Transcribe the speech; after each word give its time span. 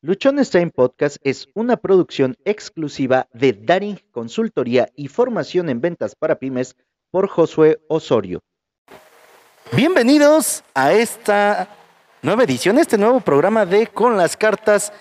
Luchones 0.00 0.50
Time 0.50 0.70
Podcast 0.70 1.16
es 1.24 1.48
una 1.54 1.76
producción 1.76 2.36
exclusiva 2.44 3.26
de 3.32 3.52
Daring 3.52 3.98
Consultoría 4.12 4.88
y 4.94 5.08
Formación 5.08 5.68
en 5.68 5.80
Ventas 5.80 6.14
para 6.14 6.36
Pymes 6.36 6.76
por 7.10 7.28
Josué 7.28 7.80
Osorio. 7.88 8.38
Bienvenidos 9.72 10.62
a 10.72 10.92
esta 10.92 11.68
nueva 12.22 12.44
edición, 12.44 12.78
este 12.78 12.96
nuevo 12.96 13.18
programa 13.18 13.66
de 13.66 13.88
Con 13.88 14.16
las 14.16 14.36
Cartas 14.36 14.92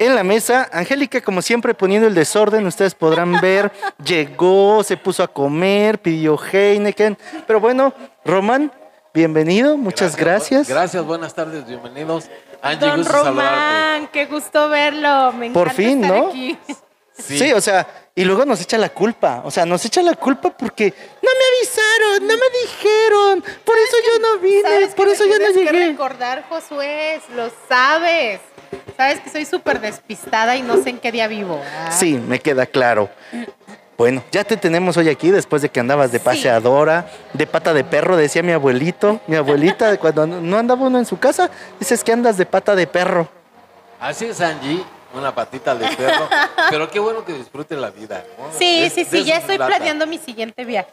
en 0.00 0.16
la 0.16 0.24
Mesa. 0.24 0.68
Angélica, 0.72 1.20
como 1.20 1.40
siempre, 1.40 1.72
poniendo 1.72 2.08
el 2.08 2.14
desorden, 2.16 2.66
ustedes 2.66 2.96
podrán 2.96 3.40
ver, 3.40 3.70
llegó, 4.04 4.82
se 4.82 4.96
puso 4.96 5.22
a 5.22 5.28
comer, 5.28 6.02
pidió 6.02 6.36
Heineken, 6.36 7.16
pero 7.46 7.60
bueno, 7.60 7.94
Román, 8.24 8.72
bienvenido, 9.14 9.76
muchas 9.76 10.16
gracias. 10.16 10.68
Gracias, 10.68 11.04
buenas 11.04 11.36
tardes, 11.36 11.64
bienvenidos. 11.68 12.28
Angie, 12.64 12.86
Don 12.86 13.04
Román, 13.04 14.08
qué 14.12 14.24
gusto 14.26 14.68
verlo. 14.70 15.32
Me 15.32 15.50
Por 15.50 15.70
fin, 15.70 16.00
¿no? 16.00 16.32
Sí. 17.16 17.52
o 17.52 17.60
sea, 17.60 17.86
y 18.14 18.24
luego 18.24 18.44
nos 18.44 18.60
echa 18.60 18.78
la 18.78 18.88
culpa. 18.88 19.42
O 19.44 19.50
sea, 19.50 19.64
nos 19.66 19.84
echa 19.84 20.02
la 20.02 20.14
culpa 20.14 20.50
porque 20.50 20.92
no 21.22 21.30
me 21.30 21.58
avisaron, 21.58 22.26
no 22.26 22.34
me 22.34 22.58
dijeron. 22.62 23.44
Por 23.64 23.76
eso 23.78 23.96
yo 24.06 24.18
no 24.18 24.38
vine, 24.38 24.88
por 24.96 25.08
eso 25.08 25.24
yo 25.26 25.38
no 25.38 25.50
llegué. 25.50 25.70
Que 25.70 25.86
recordar, 25.88 26.44
Josué, 26.48 27.20
lo 27.36 27.50
sabes. 27.68 28.40
Sabes 28.96 29.20
que 29.20 29.30
soy 29.30 29.44
súper 29.44 29.80
despistada 29.80 30.56
y 30.56 30.62
no 30.62 30.82
sé 30.82 30.90
en 30.90 30.98
qué 30.98 31.12
día 31.12 31.28
vivo. 31.28 31.60
¿ah? 31.62 31.92
Sí, 31.92 32.14
me 32.14 32.40
queda 32.40 32.66
claro. 32.66 33.10
Bueno, 33.96 34.24
ya 34.32 34.42
te 34.42 34.56
tenemos 34.56 34.96
hoy 34.96 35.08
aquí 35.08 35.30
después 35.30 35.62
de 35.62 35.68
que 35.68 35.78
andabas 35.78 36.10
de 36.10 36.18
paseadora, 36.18 37.06
de 37.32 37.46
pata 37.46 37.72
de 37.72 37.84
perro, 37.84 38.16
decía 38.16 38.42
mi 38.42 38.50
abuelito. 38.52 39.20
Mi 39.28 39.36
abuelita, 39.36 39.96
cuando 39.98 40.26
no 40.26 40.58
andaba 40.58 40.86
uno 40.86 40.98
en 40.98 41.06
su 41.06 41.18
casa, 41.18 41.48
dices 41.78 42.02
que 42.02 42.12
andas 42.12 42.36
de 42.36 42.44
pata 42.44 42.74
de 42.74 42.86
perro. 42.88 43.28
Así 44.00 44.26
es, 44.26 44.40
Angie, 44.40 44.82
una 45.14 45.32
patita 45.32 45.76
de 45.76 45.86
perro. 45.96 46.28
Pero 46.70 46.90
qué 46.90 46.98
bueno 46.98 47.24
que 47.24 47.34
disfruten 47.34 47.80
la 47.80 47.90
vida. 47.90 48.24
Sí, 48.58 48.90
sí, 48.92 49.04
sí, 49.04 49.24
ya 49.24 49.36
estoy 49.36 49.58
planeando 49.58 50.06
mi 50.08 50.18
siguiente 50.18 50.64
viaje. 50.64 50.90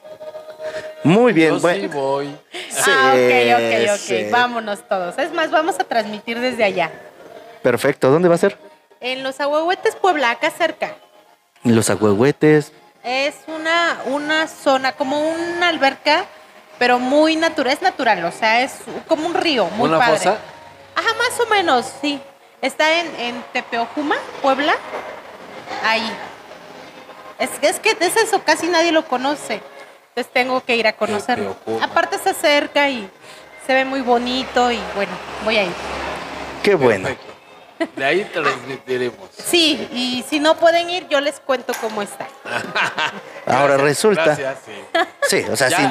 Muy 1.04 1.34
bien, 1.34 1.56
Yo 1.56 1.60
bueno. 1.60 1.82
sí 1.82 1.88
voy. 1.88 2.36
ah, 2.88 3.14
ok, 3.16 3.56
ok, 3.56 3.92
ok. 3.96 4.32
Vámonos 4.32 4.88
todos. 4.88 5.18
Es 5.18 5.34
más, 5.34 5.50
vamos 5.50 5.80
a 5.80 5.84
transmitir 5.86 6.40
desde 6.40 6.64
allá. 6.64 6.92
Perfecto. 7.64 8.12
¿Dónde 8.12 8.30
va 8.30 8.36
a 8.36 8.38
ser? 8.38 8.58
En 9.00 9.24
los 9.24 9.40
Ahuehuetes, 9.42 9.96
Puebla, 9.96 10.30
acá 10.30 10.52
cerca. 10.52 10.94
En 11.64 11.76
los 11.76 11.90
Ahuehuetes. 11.90 12.72
Es 13.04 13.36
una, 13.48 14.02
una 14.06 14.48
zona, 14.48 14.92
como 14.94 15.20
una 15.20 15.70
alberca, 15.70 16.26
pero 16.78 17.00
muy 17.00 17.36
natural. 17.36 17.74
Es 17.74 17.82
natural, 17.82 18.24
o 18.26 18.32
sea, 18.32 18.62
es 18.62 18.74
como 19.08 19.26
un 19.26 19.34
río, 19.34 19.66
muy 19.72 19.90
¿Una 19.90 20.00
padre. 20.00 20.18
fosa? 20.18 20.38
Ajá, 20.96 21.10
más 21.18 21.40
o 21.40 21.46
menos, 21.48 21.92
sí. 22.02 22.22
Está 22.62 23.00
en, 23.00 23.08
en 23.20 23.44
Tepeojuma, 23.54 24.18
Puebla. 24.42 24.74
Ahí. 25.84 26.12
Es, 27.40 27.50
es 27.62 27.80
que 27.80 27.98
es 28.00 28.18
eso, 28.18 28.44
casi 28.44 28.68
nadie 28.68 28.92
lo 28.92 29.06
conoce. 29.08 29.62
Entonces 30.10 30.32
tengo 30.32 30.62
que 30.62 30.76
ir 30.76 30.86
a 30.88 30.94
conocerlo. 30.94 31.56
Aparte 31.82 32.18
está 32.18 32.34
cerca 32.34 32.88
y 32.90 33.10
se 33.66 33.74
ve 33.74 33.86
muy 33.86 34.02
bonito 34.02 34.72
y 34.72 34.80
bueno, 34.94 35.12
voy 35.44 35.58
a 35.58 35.64
ir. 35.64 35.74
Qué 36.62 36.76
bueno. 36.76 37.10
De 37.96 38.06
ahí 38.06 38.24
transmitiremos. 38.34 39.30
Sí, 39.46 39.88
y 39.94 40.24
si 40.30 40.40
no 40.40 40.56
pueden 40.58 40.90
ir, 40.90 41.08
yo 41.08 41.20
les 41.22 41.40
cuento 41.40 41.74
cómo 41.82 42.02
está. 42.02 42.28
Ahora 43.46 43.76
Gracias, 43.78 43.82
resulta. 43.82 44.24
Gracias, 44.26 44.58
sí. 44.66 44.72
Sí, 45.24 45.46
o 45.52 45.56
sea, 45.56 45.70
Ya. 45.70 45.78
sí. 45.78 45.88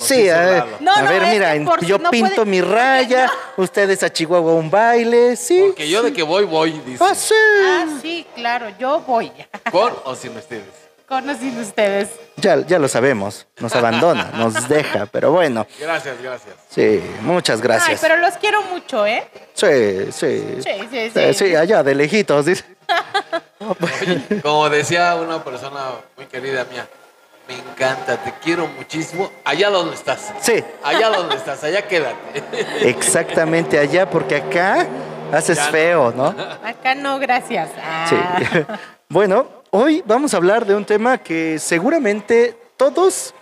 Sí, 0.00 0.28
a 0.28 0.38
ver. 0.42 0.64
No, 0.78 0.92
a 0.94 1.02
no, 1.02 1.10
ver, 1.10 1.22
mira, 1.26 1.54
por 1.68 1.84
yo 1.84 1.98
no 1.98 2.10
pinto 2.10 2.34
puede- 2.36 2.46
mi 2.50 2.60
raya, 2.60 3.28
ustedes 3.56 4.00
a 4.04 4.12
Chihuahua 4.12 4.54
un 4.54 4.70
baile, 4.70 5.34
sí. 5.34 5.60
Porque 5.66 5.88
yo 5.88 6.02
de 6.04 6.12
que 6.12 6.22
voy, 6.22 6.44
voy, 6.44 6.70
dice. 6.86 7.02
Ah, 7.04 7.14
sí. 7.16 7.34
Ah, 7.34 7.86
sí, 8.00 8.24
claro, 8.36 8.68
yo 8.78 9.00
voy. 9.00 9.32
Con 9.72 9.92
o 10.04 10.14
sin 10.14 10.36
ustedes. 10.36 10.87
Conociendo 11.08 11.62
ustedes. 11.62 12.10
Ya, 12.36 12.56
ya 12.66 12.78
lo 12.78 12.86
sabemos, 12.86 13.46
nos 13.60 13.74
abandona, 13.74 14.30
nos 14.34 14.68
deja, 14.68 15.06
pero 15.06 15.32
bueno, 15.32 15.66
Gracias, 15.80 16.20
gracias. 16.22 16.54
sí, 16.68 17.02
muchas 17.22 17.56
Ay, 17.56 17.62
gracias. 17.62 18.00
pero 18.00 18.16
los 18.18 18.34
quiero 18.34 18.62
mucho, 18.64 19.06
¿eh? 19.06 19.26
Sí, 19.54 20.12
sí, 20.12 20.58
Sí, 20.62 20.70
sí, 20.90 21.10
sí, 21.10 21.10
sí. 21.14 21.34
sí, 21.34 21.56
allá 21.56 21.82
de 21.82 21.94
lejitos, 21.94 22.44
dice. 22.46 22.64
Oye, 23.60 24.40
como 24.42 24.68
decía 24.68 25.14
una 25.16 25.42
persona 25.42 25.80
muy 26.16 26.26
querida 26.26 26.64
mía, 26.70 26.86
me 27.48 27.54
encanta, 27.54 28.16
te 28.18 28.32
quiero 28.42 28.66
muchísimo. 28.66 29.30
Allá 29.44 29.70
donde 29.70 29.94
estás. 29.94 30.32
Sí, 30.40 30.62
Allá 30.84 31.08
donde 31.08 31.36
estás, 31.36 31.64
allá 31.64 31.82
quédate. 31.88 32.44
exactamente 32.88 33.78
allá, 33.78 34.08
porque 34.08 34.36
acá 34.36 34.86
haces 35.32 35.56
Ya 35.56 35.64
no. 35.66 35.72
feo, 35.72 36.12
¿no? 36.14 36.34
Acá 36.62 36.94
no, 36.94 37.18
gracias. 37.18 37.70
Ah. 37.82 38.06
Sí. 38.08 38.16
Bueno, 39.08 39.46
hoy 39.70 40.02
vamos 40.06 40.34
a 40.34 40.36
hablar 40.36 40.66
de 40.66 40.74
un 40.74 40.84
tema 40.84 41.18
que 41.18 41.58
seguramente 41.58 42.56
todos 42.76 43.34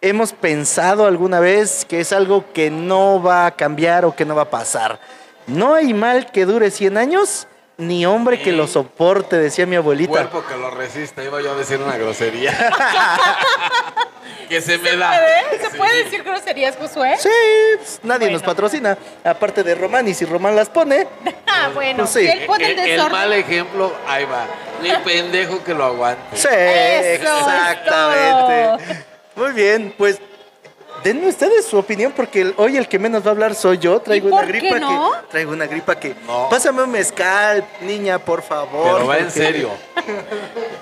hemos 0.00 0.32
pensado 0.32 1.06
alguna 1.06 1.40
vez 1.40 1.84
que 1.84 2.00
es 2.00 2.12
algo 2.12 2.44
que 2.52 2.70
no 2.70 3.22
va 3.22 3.46
a 3.46 3.50
cambiar 3.52 4.04
o 4.04 4.14
que 4.14 4.24
no 4.24 4.34
va 4.34 4.42
a 4.42 4.50
pasar. 4.50 5.00
No 5.46 5.74
hay 5.74 5.92
mal 5.94 6.30
que 6.30 6.46
dure 6.46 6.70
100 6.70 6.96
años, 6.96 7.46
ni 7.76 8.06
hombre 8.06 8.40
que 8.40 8.52
lo 8.52 8.66
soporte, 8.66 9.36
decía 9.36 9.66
mi 9.66 9.76
abuelita. 9.76 10.10
Cuerpo 10.12 10.44
que 10.46 10.56
lo 10.56 10.70
resista, 10.70 11.22
iba 11.24 11.40
yo 11.42 11.52
a 11.52 11.54
decir 11.56 11.78
una 11.80 11.96
grosería. 11.96 12.52
que 14.48 14.60
se 14.60 14.78
me 14.78 14.96
da. 14.96 15.10
¿Puede? 15.10 15.58
¿Se 15.64 15.70
Sí. 15.70 15.76
puede 15.78 16.04
decir 16.04 16.22
groserías, 16.22 16.76
Josué? 16.76 17.16
Sí, 17.18 17.28
pues, 17.76 18.00
nadie 18.04 18.30
nos 18.30 18.42
patrocina, 18.42 18.96
aparte 19.24 19.62
de 19.62 19.74
Román, 19.74 20.06
y 20.06 20.14
si 20.14 20.24
Román 20.24 20.54
las 20.54 20.68
pone, 20.68 21.06
Ah, 21.46 21.70
bueno, 21.74 21.98
Pues 21.98 22.10
sí. 22.10 22.20
si 22.20 22.28
él 22.28 22.46
pone 22.46 22.70
el 22.72 22.78
El, 22.78 23.10
mal 23.10 23.32
ejemplo, 23.32 23.92
ahí 24.06 24.24
va. 24.24 24.46
Ni 24.82 24.90
pendejo 25.04 25.62
que 25.64 25.72
lo 25.74 25.84
aguante. 25.84 26.36
sí, 26.36 26.48
Eso 26.50 26.52
es 26.52 27.20
exactamente. 27.20 29.04
Muy 29.36 29.52
bien, 29.52 29.94
pues 29.98 30.20
denme 31.04 31.28
ustedes 31.28 31.64
su 31.66 31.76
opinión 31.78 32.12
porque 32.16 32.40
el- 32.40 32.54
hoy 32.56 32.76
el 32.76 32.88
que 32.88 32.98
menos 32.98 33.22
va 33.24 33.28
a 33.28 33.32
hablar 33.32 33.54
soy 33.54 33.78
yo. 33.78 34.00
Traigo 34.00 34.28
¿Y 34.28 34.32
una 34.32 34.40
por 34.42 34.50
qué 34.50 34.58
gripa 34.58 34.78
no? 34.80 35.12
que 35.12 35.26
traigo 35.28 35.52
una 35.52 35.66
gripa 35.66 35.94
que 36.00 36.16
No. 36.26 36.48
pásame 36.48 36.82
un 36.82 36.90
mezcal, 36.90 37.64
niña, 37.82 38.18
por 38.18 38.42
favor. 38.42 38.94
Pero 38.94 39.06
va 39.06 39.18
en 39.18 39.24
porque 39.26 39.38
serio. 39.38 39.70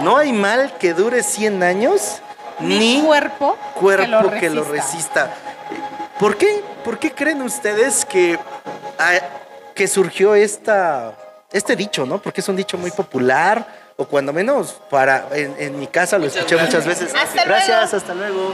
No 0.00 0.16
hay 0.16 0.32
mal 0.32 0.74
que 0.78 0.94
dure 0.94 1.22
100 1.22 1.62
años 1.62 2.20
Ni 2.60 2.78
ni 2.78 3.02
cuerpo, 3.02 3.56
cuerpo 3.74 4.30
que 4.30 4.40
que 4.40 4.50
lo 4.50 4.64
resista. 4.64 5.32
¿Por 6.20 6.36
qué? 6.36 6.62
¿Por 6.84 6.98
qué 6.98 7.12
creen 7.12 7.42
ustedes 7.42 8.04
que, 8.04 8.38
ah, 8.98 9.14
que 9.74 9.86
surgió 9.88 10.34
esta, 10.34 11.14
este 11.52 11.76
dicho, 11.76 12.04
no? 12.06 12.18
Porque 12.20 12.40
es 12.40 12.48
un 12.48 12.56
dicho 12.56 12.76
muy 12.78 12.90
popular, 12.90 13.66
o 14.00 14.04
cuando 14.06 14.32
menos 14.32 14.76
para 14.88 15.26
en, 15.32 15.56
en 15.58 15.78
mi 15.78 15.88
casa 15.88 16.18
lo 16.18 16.24
Muchas 16.24 16.36
escuché 16.36 16.56
muchas 16.62 16.86
veces. 16.86 17.12
Hasta 17.14 17.44
gracias, 17.44 17.68
luego. 17.90 17.96
hasta 17.96 18.14
luego. 18.14 18.52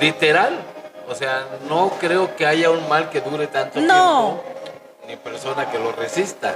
Y 0.00 0.02
literal, 0.02 0.58
o 1.06 1.14
sea, 1.14 1.46
no 1.68 1.90
creo 2.00 2.34
que 2.34 2.46
haya 2.46 2.70
un 2.70 2.88
mal 2.88 3.10
que 3.10 3.20
dure 3.20 3.46
tanto 3.46 3.78
No. 3.78 4.40
tiempo, 4.42 4.44
ni 5.06 5.16
persona 5.16 5.70
que 5.70 5.78
lo 5.78 5.92
resista. 5.92 6.54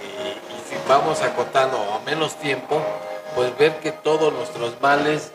Y, 0.00 0.28
y 0.28 0.60
si 0.70 0.76
vamos 0.88 1.20
acotando 1.22 1.76
a 1.76 1.98
menos 2.06 2.36
tiempo, 2.36 2.80
pues 3.34 3.56
ver 3.58 3.78
que 3.80 3.90
todos 3.90 4.32
nuestros 4.32 4.80
males, 4.80 5.32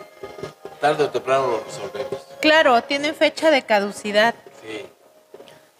tarde 0.80 1.04
o 1.04 1.10
temprano 1.10 1.48
los 1.48 1.66
resolvemos. 1.66 2.22
Claro, 2.40 2.82
tienen 2.84 3.14
fecha 3.14 3.52
de 3.52 3.62
caducidad. 3.64 4.34
Sí. 4.62 4.86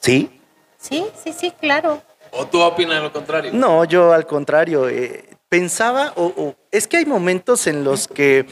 ¿Sí? 0.02 0.42
Sí, 0.78 1.08
sí, 1.24 1.32
sí, 1.32 1.52
claro. 1.52 2.02
¿O 2.36 2.48
tú 2.48 2.62
opinas 2.62 3.02
lo 3.02 3.12
contrario? 3.12 3.52
No, 3.54 3.86
yo 3.86 4.12
al 4.12 4.26
contrario, 4.26 4.90
eh, 4.90 5.24
pensaba, 5.50 6.14
o, 6.16 6.56
es 6.72 6.88
que 6.88 6.98
hay 6.98 7.06
momentos 7.06 7.68
en 7.68 7.84
los 7.84 8.08
que 8.08 8.48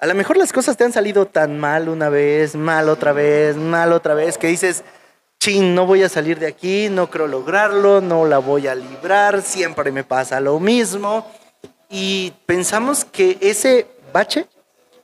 a 0.00 0.06
lo 0.06 0.14
mejor 0.14 0.36
las 0.36 0.52
cosas 0.52 0.76
te 0.76 0.84
han 0.84 0.92
salido 0.92 1.26
tan 1.26 1.58
mal 1.58 1.88
una 1.88 2.08
vez, 2.08 2.56
mal 2.56 2.88
otra 2.88 3.12
vez, 3.12 3.56
mal 3.56 3.92
otra 3.92 4.14
vez, 4.14 4.36
que 4.36 4.48
dices, 4.48 4.82
chin, 5.38 5.76
no 5.76 5.86
voy 5.86 6.02
a 6.02 6.08
salir 6.08 6.40
de 6.40 6.48
aquí, 6.48 6.88
no 6.90 7.08
creo 7.08 7.28
lograrlo, 7.28 8.00
no 8.00 8.26
la 8.26 8.38
voy 8.38 8.66
a 8.66 8.74
librar, 8.74 9.42
siempre 9.42 9.92
me 9.92 10.02
pasa 10.02 10.40
lo 10.40 10.58
mismo. 10.58 11.24
Y 11.88 12.32
pensamos 12.46 13.04
que 13.04 13.38
ese 13.40 13.86
bache, 14.12 14.48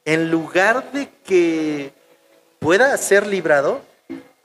en 0.04 0.32
lugar 0.32 0.90
de 0.90 1.08
que 1.24 1.92
pueda 2.58 2.96
ser 2.96 3.26
librado, 3.28 3.82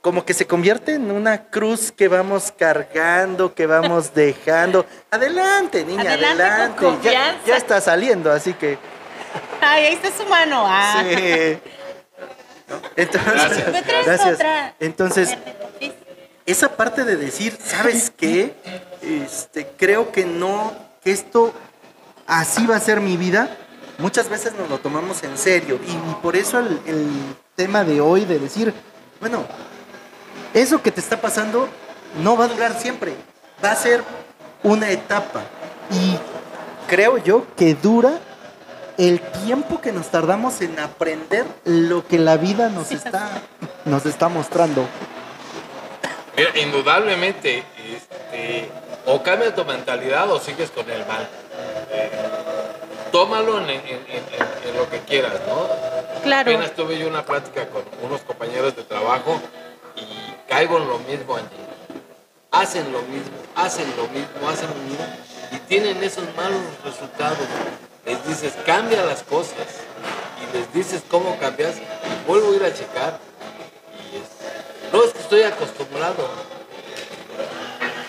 como 0.05 0.23
que 0.23 0.35
se 0.35 0.45
convierte 0.45 0.93
en 0.93 1.09
una 1.09 1.45
cruz 1.45 1.91
que 1.91 2.07
vamos 2.07 2.53
cargando, 2.55 3.55
que 3.55 3.65
vamos 3.65 4.13
dejando. 4.13 4.85
Adelante, 5.09 5.83
niña, 5.83 6.11
Adelante, 6.13 6.77
con. 6.79 7.01
Ya, 7.01 7.41
ya 7.43 7.57
está 7.57 7.81
saliendo, 7.81 8.31
así 8.31 8.53
que 8.53 8.77
Ay, 9.61 9.85
ahí 9.85 9.93
está 9.95 10.11
su 10.15 10.29
mano. 10.29 10.63
Ah. 10.63 11.03
sí. 11.03 11.57
¿No? 12.67 12.81
Entonces, 12.95 13.33
Gracias. 13.33 13.71
¿Me 13.71 13.81
traes 13.81 14.05
gracias. 14.05 14.33
otra? 14.35 14.75
Entonces, 14.79 15.37
esa 16.45 16.69
parte 16.77 17.03
de 17.03 17.15
decir, 17.15 17.57
¿sabes 17.59 18.13
qué? 18.15 18.53
Este, 19.01 19.65
creo 19.75 20.11
que 20.11 20.23
no, 20.23 20.71
que 21.03 21.13
esto 21.13 21.51
así 22.27 22.67
va 22.67 22.75
a 22.75 22.79
ser 22.79 23.01
mi 23.01 23.17
vida. 23.17 23.57
Muchas 23.97 24.29
veces 24.29 24.53
nos 24.53 24.69
lo 24.69 24.77
tomamos 24.77 25.23
en 25.23 25.35
serio 25.35 25.79
y, 25.83 25.89
y 25.89 26.15
por 26.21 26.35
eso 26.35 26.59
el, 26.59 26.79
el 26.85 27.07
tema 27.55 27.83
de 27.83 28.01
hoy 28.01 28.25
de 28.25 28.37
decir, 28.37 28.71
bueno, 29.19 29.43
eso 30.55 30.81
que 30.81 30.89
te 30.91 30.99
está 31.01 31.21
pasando 31.21 31.67
no 32.23 32.35
va 32.35 32.45
a 32.45 32.47
durar 32.47 32.73
siempre, 32.79 33.13
va 33.63 33.71
a 33.71 33.75
ser 33.75 34.03
una 34.63 34.89
etapa. 34.89 35.41
Y 35.91 36.17
creo 36.87 37.17
yo 37.19 37.45
que 37.55 37.75
dura 37.75 38.17
el 38.97 39.19
tiempo 39.19 39.81
que 39.81 39.91
nos 39.91 40.07
tardamos 40.07 40.61
en 40.61 40.79
aprender 40.79 41.45
lo 41.65 42.07
que 42.07 42.17
la 42.17 42.37
vida 42.37 42.69
nos 42.69 42.91
está, 42.91 43.29
nos 43.83 44.05
está 44.05 44.29
mostrando. 44.29 44.87
Mira, 46.37 46.57
indudablemente, 46.57 47.63
este, 47.93 48.69
o 49.05 49.21
cambia 49.21 49.53
tu 49.53 49.63
mentalidad 49.65 50.29
o 50.31 50.39
sigues 50.39 50.71
con 50.71 50.89
el 50.89 51.05
mal. 51.05 51.27
Eh, 51.91 52.11
tómalo 53.11 53.59
en, 53.61 53.69
en- 53.69 53.81
en- 53.85 54.69
en 54.69 54.77
lo 54.77 54.89
que 54.89 54.99
quieras, 54.99 55.33
¿no? 55.47 55.67
Claro. 56.23 56.49
Apenas 56.51 56.71
tuve 56.73 56.97
yo 56.97 57.07
una 57.07 57.23
plática 57.23 57.67
con 57.67 57.83
unos 58.03 58.21
compañeros 58.21 58.75
de 58.75 58.83
trabajo 58.83 59.39
caigo 60.55 60.77
en 60.77 60.87
lo 60.87 60.99
mismo, 60.99 61.35
Angie. 61.35 61.65
Hacen 62.49 62.89
lo 62.93 63.01
mismo, 63.01 63.35
hacen 63.55 63.85
lo 63.97 64.07
mismo, 64.07 64.47
hacen 64.47 64.69
lo 64.69 64.75
mismo 64.87 65.05
y 65.51 65.57
tienen 65.67 66.01
esos 66.01 66.23
malos 66.37 66.61
resultados. 66.81 67.45
Les 68.05 68.25
dices, 68.25 68.53
cambia 68.65 69.03
las 69.03 69.21
cosas 69.23 69.67
y 70.41 70.57
les 70.57 70.73
dices 70.73 71.01
cómo 71.11 71.37
cambias 71.39 71.75
y 71.75 72.27
vuelvo 72.27 72.53
a 72.53 72.55
ir 72.55 72.63
a 72.63 72.73
checar. 72.73 73.19
Y 74.13 74.15
es, 74.15 74.93
no, 74.93 75.03
es 75.03 75.11
que 75.11 75.19
estoy 75.19 75.41
acostumbrado. 75.41 76.29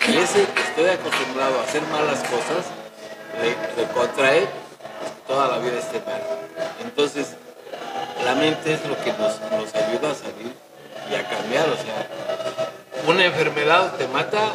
Y 0.07 0.15
ese 0.15 0.45
que 0.45 0.61
estoy 0.61 0.87
acostumbrado 0.87 1.59
a 1.59 1.63
hacer 1.63 1.81
malas 1.91 2.19
cosas, 2.19 2.63
le, 3.41 3.81
le 3.81 3.89
contrae 3.91 4.47
toda 5.27 5.49
la 5.49 5.57
vida 5.57 5.79
esté 5.79 5.99
mal. 6.05 6.21
Entonces, 6.81 7.35
la 8.23 8.35
mente 8.35 8.73
es 8.73 8.85
lo 8.87 8.95
que 9.03 9.11
nos, 9.11 9.41
nos 9.51 9.75
ayuda 9.75 10.11
a 10.11 10.15
salir 10.15 10.66
y 11.11 11.15
a 11.15 11.27
cambiar. 11.29 11.69
O 11.69 11.75
sea, 11.75 12.07
una 13.07 13.25
enfermedad 13.25 13.93
te 13.95 14.07
mata 14.07 14.51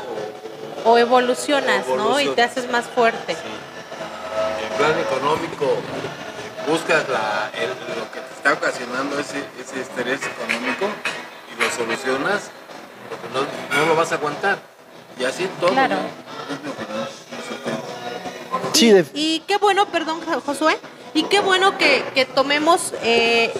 o 0.84 0.90
O 0.92 0.98
evolucionas, 0.98 1.86
¿no? 1.86 2.20
Y 2.20 2.28
te 2.28 2.42
haces 2.42 2.68
más 2.70 2.84
fuerte. 2.86 3.34
sí, 3.34 3.40
en 4.70 4.76
plan 4.78 4.98
económico 4.98 5.66
buscas 6.66 7.08
la, 7.08 7.50
el- 7.54 7.68
lo 7.98 8.10
que 8.12 8.20
te 8.20 8.34
está 8.36 8.52
ocasionando 8.54 9.18
ese, 9.18 9.38
ese 9.60 9.80
estrés 9.80 10.20
económico 10.26 10.86
y 11.56 11.60
lo 11.62 11.70
solucionas 11.70 12.50
porque 13.08 13.28
no, 13.34 13.76
no 13.80 13.86
lo 13.86 13.94
vas 13.96 14.10
a 14.12 14.16
aguantar. 14.16 14.58
Y 15.18 15.24
así 15.24 15.48
todo. 15.60 15.70
Claro. 15.70 15.96
Sí, 18.72 18.90
de- 18.90 19.06
Y 19.14 19.40
qué 19.40 19.56
bueno, 19.58 19.86
perdón, 19.86 20.20
Jo- 20.26 20.40
Josué, 20.40 20.78
y 21.14 21.24
qué 21.24 21.40
bueno 21.40 21.76
que, 21.78 22.26
tomemos 22.34 22.94
eh, 23.02 23.52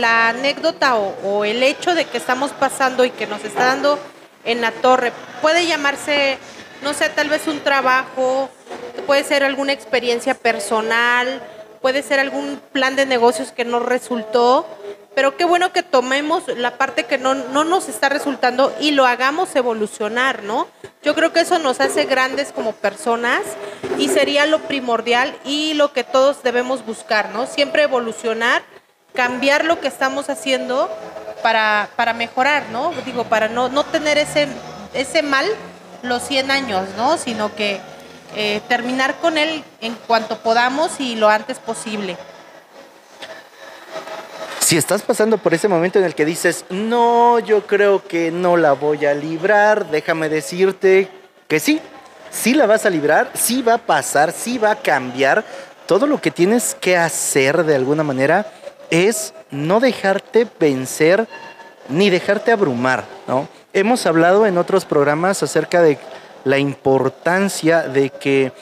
la 0.00 0.28
anécdota 0.28 0.96
o 0.96 1.44
el 1.44 1.62
hecho 1.62 1.94
de 1.94 2.04
que 2.04 2.18
estamos 2.18 2.52
pasando 2.52 3.04
y 3.04 3.10
que 3.10 3.26
nos 3.26 3.44
está 3.44 3.66
dando 3.66 3.98
en 4.44 4.60
la 4.60 4.70
torre. 4.72 5.12
Puede 5.40 5.66
llamarse, 5.66 6.38
no 6.82 6.94
sé, 6.94 7.08
tal 7.08 7.28
vez 7.28 7.46
un 7.46 7.60
trabajo, 7.60 8.50
puede 9.06 9.24
ser 9.24 9.42
alguna 9.44 9.72
experiencia 9.72 10.34
personal, 10.34 11.42
puede 11.80 12.02
ser 12.02 12.20
algún 12.20 12.60
plan 12.72 12.96
de 12.96 13.06
negocios 13.06 13.52
que 13.52 13.64
no 13.64 13.80
resultó, 13.80 14.66
pero 15.14 15.36
qué 15.36 15.44
bueno 15.44 15.72
que 15.72 15.82
tomemos 15.82 16.44
la 16.48 16.78
parte 16.78 17.04
que 17.04 17.18
no, 17.18 17.34
no 17.34 17.64
nos 17.64 17.88
está 17.88 18.08
resultando 18.08 18.74
y 18.80 18.92
lo 18.92 19.06
hagamos 19.06 19.54
evolucionar, 19.54 20.42
¿no? 20.42 20.66
Yo 21.02 21.14
creo 21.14 21.32
que 21.32 21.40
eso 21.40 21.58
nos 21.58 21.80
hace 21.80 22.04
grandes 22.04 22.52
como 22.52 22.72
personas 22.72 23.42
y 23.98 24.08
sería 24.08 24.46
lo 24.46 24.60
primordial 24.60 25.36
y 25.44 25.74
lo 25.74 25.92
que 25.92 26.04
todos 26.04 26.42
debemos 26.42 26.86
buscar, 26.86 27.30
¿no? 27.30 27.46
Siempre 27.46 27.82
evolucionar, 27.82 28.62
cambiar 29.14 29.64
lo 29.64 29.80
que 29.80 29.88
estamos 29.88 30.30
haciendo 30.30 30.90
para, 31.42 31.90
para 31.96 32.14
mejorar, 32.14 32.64
¿no? 32.70 32.92
Digo, 33.04 33.24
para 33.24 33.48
no, 33.48 33.68
no 33.68 33.84
tener 33.84 34.16
ese, 34.16 34.48
ese 34.94 35.22
mal 35.22 35.46
los 36.02 36.22
100 36.22 36.50
años, 36.50 36.88
¿no? 36.96 37.18
Sino 37.18 37.54
que 37.54 37.80
eh, 38.34 38.62
terminar 38.68 39.16
con 39.16 39.36
él 39.36 39.62
en 39.80 39.94
cuanto 40.06 40.38
podamos 40.38 41.00
y 41.00 41.16
lo 41.16 41.28
antes 41.28 41.58
posible. 41.58 42.16
Si 44.72 44.78
estás 44.78 45.02
pasando 45.02 45.36
por 45.36 45.52
ese 45.52 45.68
momento 45.68 45.98
en 45.98 46.06
el 46.06 46.14
que 46.14 46.24
dices, 46.24 46.64
no, 46.70 47.38
yo 47.40 47.66
creo 47.66 48.02
que 48.08 48.30
no 48.30 48.56
la 48.56 48.72
voy 48.72 49.04
a 49.04 49.12
librar, 49.12 49.90
déjame 49.90 50.30
decirte 50.30 51.10
que 51.46 51.60
sí, 51.60 51.78
sí 52.30 52.54
la 52.54 52.64
vas 52.64 52.86
a 52.86 52.88
librar, 52.88 53.30
sí 53.34 53.60
va 53.60 53.74
a 53.74 53.78
pasar, 53.84 54.32
sí 54.32 54.56
va 54.56 54.70
a 54.70 54.76
cambiar. 54.76 55.44
Todo 55.84 56.06
lo 56.06 56.22
que 56.22 56.30
tienes 56.30 56.74
que 56.80 56.96
hacer 56.96 57.64
de 57.64 57.74
alguna 57.74 58.02
manera 58.02 58.46
es 58.88 59.34
no 59.50 59.78
dejarte 59.78 60.48
vencer 60.58 61.28
ni 61.90 62.08
dejarte 62.08 62.50
abrumar, 62.50 63.04
¿no? 63.28 63.48
Hemos 63.74 64.06
hablado 64.06 64.46
en 64.46 64.56
otros 64.56 64.86
programas 64.86 65.42
acerca 65.42 65.82
de 65.82 65.98
la 66.44 66.56
importancia 66.56 67.82
de 67.82 68.08
que 68.08 68.52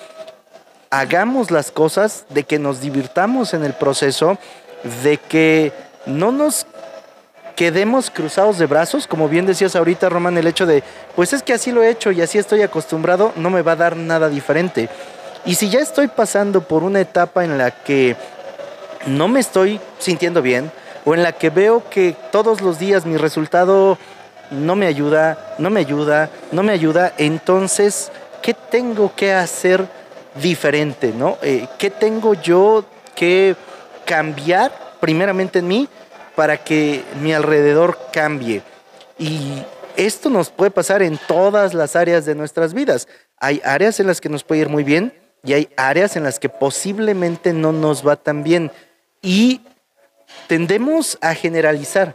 hagamos 0.91 1.53
las 1.53 1.71
cosas, 1.71 2.25
de 2.31 2.43
que 2.43 2.59
nos 2.59 2.81
divirtamos 2.81 3.55
en 3.55 3.65
el 3.65 3.75
proceso, 3.75 4.39
de 5.05 5.17
que 5.19 5.73
no 6.07 6.33
nos 6.33 6.67
quedemos 7.57 8.11
cruzados 8.11 8.59
de 8.59 8.67
brazos, 8.67 9.07
como 9.07 9.29
bien 9.29 9.47
decías 9.47 9.77
ahorita, 9.77 10.09
Román, 10.09 10.39
el 10.39 10.47
hecho 10.47 10.67
de, 10.67 10.83
pues 11.15 11.33
es 11.33 11.43
que 11.43 11.53
así 11.53 11.73
lo 11.73 11.83
he 11.83 11.91
hecho 11.91 12.11
y 12.11 12.23
así 12.23 12.39
estoy 12.39 12.63
acostumbrado, 12.63 13.33
no 13.37 13.51
me 13.51 13.63
va 13.63 13.73
a 13.73 13.77
dar 13.77 13.97
nada 13.97 14.29
diferente. 14.29 14.89
Y 15.45 15.55
si 15.55 15.69
ya 15.69 15.81
estoy 15.81 16.09
pasando 16.09 16.63
por 16.63 16.83
una 16.83 17.01
etapa 17.01 17.45
en 17.45 17.59
la 17.59 17.71
que 17.71 18.17
no 19.07 19.29
me 19.29 19.41
estoy 19.41 19.81
sintiendo 19.99 20.43
bien, 20.43 20.71
o 21.05 21.15
en 21.15 21.23
la 21.23 21.33
que 21.33 21.51
veo 21.51 21.83
que 21.91 22.17
todos 22.31 22.61
los 22.61 22.79
días 22.79 23.07
mi 23.07 23.17
resultado 23.17 23.99
no 24.51 24.77
me 24.77 24.87
ayuda, 24.87 25.55
no 25.59 25.71
me 25.71 25.81
ayuda, 25.81 26.31
no 26.53 26.63
me 26.63 26.73
ayuda, 26.73 27.13
entonces, 27.19 28.11
¿qué 28.43 28.55
tengo 28.55 29.13
que 29.15 29.33
hacer 29.33 29.87
diferente, 30.41 31.13
no? 31.17 31.39
Eh, 31.43 31.67
¿Qué 31.79 31.91
tengo 31.91 32.35
yo 32.35 32.85
que 33.15 33.57
cambiar 34.05 34.73
primeramente 35.01 35.61
en 35.61 35.69
mí 35.69 35.89
para 36.37 36.59
que 36.59 37.03
mi 37.21 37.33
alrededor 37.33 37.99
cambie? 38.13 38.63
Y 39.19 39.63
esto 39.97 40.31
nos 40.31 40.51
puede 40.51 40.71
pasar 40.71 41.03
en 41.03 41.19
todas 41.27 41.75
las 41.75 41.97
áreas 41.97 42.25
de 42.25 42.35
nuestras 42.35 42.75
vidas. 42.75 43.09
Hay 43.39 43.61
áreas 43.65 44.01
en 44.01 44.07
las 44.07 44.21
que 44.21 44.29
nos 44.29 44.45
puede 44.45 44.63
ir 44.63 44.69
muy 44.69 44.85
bien 44.85 45.13
y 45.43 45.55
hay 45.55 45.69
áreas 45.77 46.17
en 46.17 46.25
las 46.25 46.39
que 46.39 46.49
posiblemente 46.49 47.53
no 47.53 47.73
nos 47.73 48.07
va 48.07 48.17
tan 48.17 48.43
bien. 48.43 48.71
Y 49.23 49.61
tendemos 50.47 51.19
a 51.21 51.35
generalizar. 51.35 52.15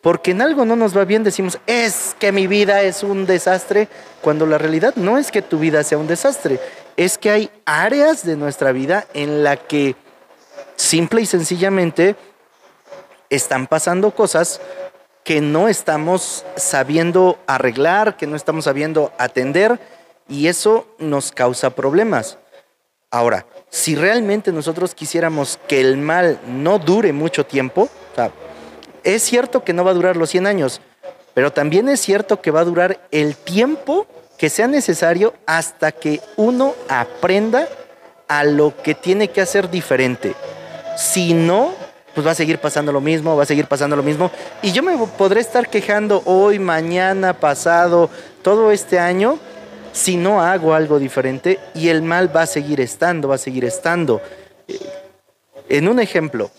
Porque 0.00 0.30
en 0.30 0.42
algo 0.42 0.64
no 0.64 0.76
nos 0.76 0.96
va 0.96 1.04
bien, 1.04 1.24
decimos, 1.24 1.58
es 1.66 2.14
que 2.18 2.30
mi 2.30 2.46
vida 2.46 2.82
es 2.82 3.02
un 3.02 3.26
desastre, 3.26 3.88
cuando 4.20 4.46
la 4.46 4.56
realidad 4.56 4.94
no 4.94 5.18
es 5.18 5.32
que 5.32 5.42
tu 5.42 5.58
vida 5.58 5.82
sea 5.82 5.98
un 5.98 6.06
desastre, 6.06 6.60
es 6.96 7.18
que 7.18 7.30
hay 7.30 7.50
áreas 7.64 8.24
de 8.24 8.36
nuestra 8.36 8.70
vida 8.70 9.06
en 9.12 9.42
la 9.42 9.56
que 9.56 9.96
simple 10.78 11.20
y 11.20 11.26
sencillamente 11.26 12.16
están 13.28 13.66
pasando 13.66 14.12
cosas 14.12 14.60
que 15.24 15.42
no 15.42 15.68
estamos 15.68 16.46
sabiendo 16.56 17.38
arreglar, 17.46 18.16
que 18.16 18.26
no 18.26 18.36
estamos 18.36 18.64
sabiendo 18.64 19.12
atender, 19.18 19.78
y 20.28 20.46
eso 20.46 20.86
nos 20.98 21.32
causa 21.32 21.70
problemas. 21.70 22.38
Ahora, 23.10 23.44
si 23.68 23.94
realmente 23.94 24.52
nosotros 24.52 24.94
quisiéramos 24.94 25.58
que 25.68 25.80
el 25.80 25.98
mal 25.98 26.40
no 26.46 26.78
dure 26.78 27.12
mucho 27.12 27.44
tiempo, 27.44 27.88
es 29.04 29.22
cierto 29.22 29.64
que 29.64 29.72
no 29.72 29.84
va 29.84 29.90
a 29.90 29.94
durar 29.94 30.16
los 30.16 30.30
100 30.30 30.46
años, 30.46 30.80
pero 31.34 31.52
también 31.52 31.88
es 31.88 32.00
cierto 32.00 32.40
que 32.40 32.50
va 32.50 32.60
a 32.60 32.64
durar 32.64 33.00
el 33.10 33.36
tiempo 33.36 34.06
que 34.38 34.48
sea 34.48 34.68
necesario 34.68 35.34
hasta 35.46 35.92
que 35.92 36.20
uno 36.36 36.74
aprenda 36.88 37.68
a 38.28 38.44
lo 38.44 38.74
que 38.82 38.94
tiene 38.94 39.28
que 39.28 39.40
hacer 39.40 39.70
diferente. 39.70 40.34
Si 40.98 41.32
no, 41.32 41.74
pues 42.12 42.26
va 42.26 42.32
a 42.32 42.34
seguir 42.34 42.58
pasando 42.58 42.90
lo 42.90 43.00
mismo, 43.00 43.36
va 43.36 43.44
a 43.44 43.46
seguir 43.46 43.66
pasando 43.66 43.94
lo 43.94 44.02
mismo. 44.02 44.32
Y 44.62 44.72
yo 44.72 44.82
me 44.82 44.98
podré 45.16 45.40
estar 45.40 45.68
quejando 45.68 46.24
hoy, 46.24 46.58
mañana, 46.58 47.34
pasado, 47.34 48.10
todo 48.42 48.72
este 48.72 48.98
año, 48.98 49.38
si 49.92 50.16
no 50.16 50.42
hago 50.42 50.74
algo 50.74 50.98
diferente 50.98 51.60
y 51.72 51.88
el 51.88 52.02
mal 52.02 52.34
va 52.34 52.42
a 52.42 52.46
seguir 52.46 52.80
estando, 52.80 53.28
va 53.28 53.36
a 53.36 53.38
seguir 53.38 53.64
estando. 53.64 54.20
Eh, 54.66 54.76
En 55.68 55.86
un 55.86 56.00
ejemplo, 56.00 56.50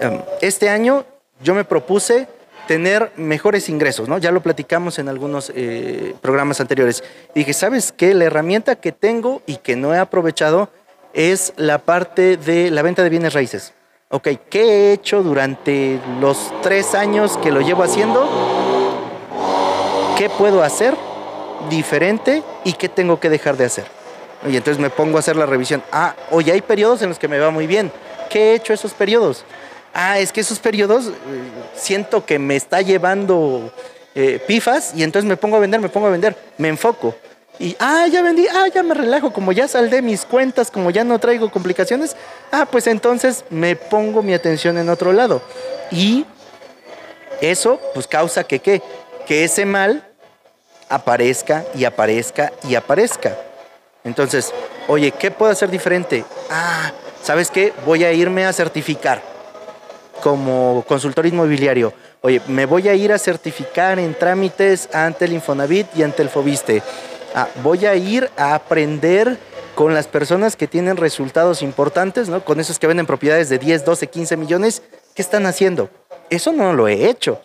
em, 0.00 0.20
este 0.40 0.68
año 0.68 1.04
yo 1.40 1.54
me 1.54 1.62
propuse 1.62 2.26
tener 2.66 3.12
mejores 3.14 3.68
ingresos, 3.68 4.08
¿no? 4.08 4.18
Ya 4.18 4.32
lo 4.32 4.42
platicamos 4.42 4.98
en 4.98 5.08
algunos 5.08 5.52
eh, 5.54 6.16
programas 6.20 6.60
anteriores. 6.60 7.04
Y 7.32 7.40
dije, 7.40 7.52
¿sabes 7.52 7.92
qué? 7.92 8.12
La 8.14 8.24
herramienta 8.24 8.74
que 8.74 8.90
tengo 8.90 9.40
y 9.46 9.58
que 9.58 9.76
no 9.76 9.94
he 9.94 9.98
aprovechado 9.98 10.70
es 11.14 11.52
la 11.56 11.78
parte 11.78 12.36
de 12.36 12.70
la 12.70 12.82
venta 12.82 13.02
de 13.02 13.08
bienes 13.08 13.32
raíces. 13.32 13.72
Ok, 14.10 14.28
¿qué 14.50 14.62
he 14.62 14.92
hecho 14.92 15.22
durante 15.22 15.98
los 16.20 16.52
tres 16.62 16.94
años 16.94 17.38
que 17.38 17.50
lo 17.50 17.60
llevo 17.60 17.82
haciendo? 17.82 18.28
¿Qué 20.18 20.28
puedo 20.28 20.62
hacer 20.62 20.94
diferente 21.70 22.42
y 22.64 22.74
qué 22.74 22.88
tengo 22.88 23.18
que 23.18 23.30
dejar 23.30 23.56
de 23.56 23.64
hacer? 23.64 23.86
Y 24.46 24.56
entonces 24.56 24.80
me 24.80 24.90
pongo 24.90 25.16
a 25.16 25.20
hacer 25.20 25.36
la 25.36 25.46
revisión. 25.46 25.82
Ah, 25.90 26.14
hoy 26.30 26.50
hay 26.50 26.60
periodos 26.60 27.00
en 27.02 27.08
los 27.08 27.18
que 27.18 27.28
me 27.28 27.38
va 27.38 27.50
muy 27.50 27.66
bien. 27.66 27.90
¿Qué 28.28 28.52
he 28.52 28.54
hecho 28.56 28.72
esos 28.72 28.92
periodos? 28.92 29.44
Ah, 29.94 30.18
es 30.18 30.32
que 30.32 30.40
esos 30.40 30.58
periodos 30.58 31.06
eh, 31.06 31.12
siento 31.74 32.26
que 32.26 32.38
me 32.38 32.56
está 32.56 32.82
llevando 32.82 33.72
eh, 34.14 34.40
pifas 34.46 34.92
y 34.94 35.02
entonces 35.02 35.28
me 35.28 35.36
pongo 35.36 35.56
a 35.56 35.60
vender, 35.60 35.80
me 35.80 35.88
pongo 35.88 36.08
a 36.08 36.10
vender, 36.10 36.36
me 36.58 36.68
enfoco. 36.68 37.14
Y, 37.58 37.76
ah, 37.78 38.06
ya 38.10 38.22
vendí, 38.22 38.46
ah, 38.48 38.66
ya 38.74 38.82
me 38.82 38.94
relajo, 38.94 39.32
como 39.32 39.52
ya 39.52 39.68
saldé 39.68 40.02
mis 40.02 40.24
cuentas, 40.24 40.70
como 40.70 40.90
ya 40.90 41.04
no 41.04 41.18
traigo 41.20 41.50
complicaciones, 41.50 42.16
ah, 42.50 42.66
pues 42.70 42.86
entonces 42.88 43.44
me 43.48 43.76
pongo 43.76 44.22
mi 44.22 44.34
atención 44.34 44.76
en 44.76 44.88
otro 44.88 45.12
lado. 45.12 45.40
Y 45.90 46.26
eso, 47.40 47.80
pues 47.94 48.06
causa 48.08 48.44
que, 48.44 48.58
¿qué? 48.58 48.82
Que 49.26 49.44
ese 49.44 49.66
mal 49.66 50.04
aparezca 50.88 51.64
y 51.74 51.84
aparezca 51.84 52.52
y 52.68 52.74
aparezca. 52.74 53.36
Entonces, 54.02 54.52
oye, 54.88 55.12
¿qué 55.12 55.30
puedo 55.30 55.52
hacer 55.52 55.70
diferente? 55.70 56.24
Ah, 56.50 56.92
¿sabes 57.22 57.50
qué? 57.50 57.72
Voy 57.86 58.04
a 58.04 58.12
irme 58.12 58.44
a 58.46 58.52
certificar 58.52 59.22
como 60.22 60.84
consultor 60.88 61.26
inmobiliario. 61.26 61.92
Oye, 62.20 62.40
me 62.48 62.66
voy 62.66 62.88
a 62.88 62.94
ir 62.94 63.12
a 63.12 63.18
certificar 63.18 63.98
en 63.98 64.14
trámites 64.14 64.88
ante 64.94 65.26
el 65.26 65.34
Infonavit 65.34 65.86
y 65.94 66.02
ante 66.02 66.22
el 66.22 66.30
Fobiste. 66.30 66.82
Voy 67.62 67.86
a 67.86 67.94
ir 67.96 68.30
a 68.36 68.54
aprender 68.54 69.38
con 69.74 69.92
las 69.92 70.06
personas 70.06 70.54
que 70.54 70.68
tienen 70.68 70.96
resultados 70.96 71.62
importantes, 71.62 72.28
¿no? 72.28 72.44
Con 72.44 72.60
esos 72.60 72.78
que 72.78 72.86
venden 72.86 73.06
propiedades 73.06 73.48
de 73.48 73.58
10, 73.58 73.84
12, 73.84 74.06
15 74.06 74.36
millones, 74.36 74.82
¿qué 75.14 75.22
están 75.22 75.46
haciendo? 75.46 75.90
Eso 76.30 76.52
no 76.52 76.72
lo 76.72 76.86
he 76.86 77.08
hecho. 77.08 77.40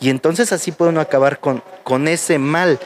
Y 0.00 0.10
entonces 0.10 0.52
así 0.52 0.72
puede 0.72 0.90
uno 0.90 1.00
acabar 1.00 1.40
con, 1.40 1.62
con 1.82 2.08
ese 2.08 2.38
mal. 2.38 2.78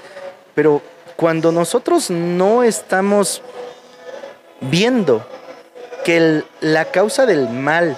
Pero 0.54 0.83
cuando 1.16 1.52
nosotros 1.52 2.11
no 2.11 2.62
estamos 2.62 3.42
viendo 4.61 5.26
que 6.04 6.44
la 6.61 6.85
causa 6.87 7.26
del 7.26 7.49
mal 7.49 7.97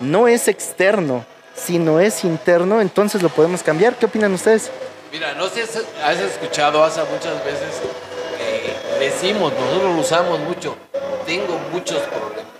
no 0.00 0.28
es 0.28 0.48
externo, 0.48 1.24
sino 1.54 2.00
es 2.00 2.24
interno, 2.24 2.80
entonces 2.80 3.22
lo 3.22 3.30
podemos 3.30 3.62
cambiar. 3.62 3.96
¿Qué 3.96 4.06
opinan 4.06 4.34
ustedes? 4.34 4.70
Mira, 5.16 5.32
no 5.32 5.48
sé 5.48 5.66
si 5.66 5.78
has 6.04 6.18
escuchado, 6.18 6.84
hace 6.84 7.02
muchas 7.04 7.42
veces 7.42 7.80
decimos, 9.00 9.50
nosotros 9.50 9.94
lo 9.94 10.00
usamos 10.02 10.38
mucho, 10.40 10.76
tengo 11.24 11.58
muchos 11.72 12.02
problemas. 12.02 12.52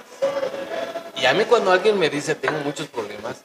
Y 1.17 1.27
a 1.27 1.35
mí 1.35 1.45
cuando 1.45 1.71
alguien 1.71 1.99
me 1.99 2.09
dice 2.09 2.35
tengo 2.35 2.59
muchos 2.61 2.87
problemas, 2.87 3.45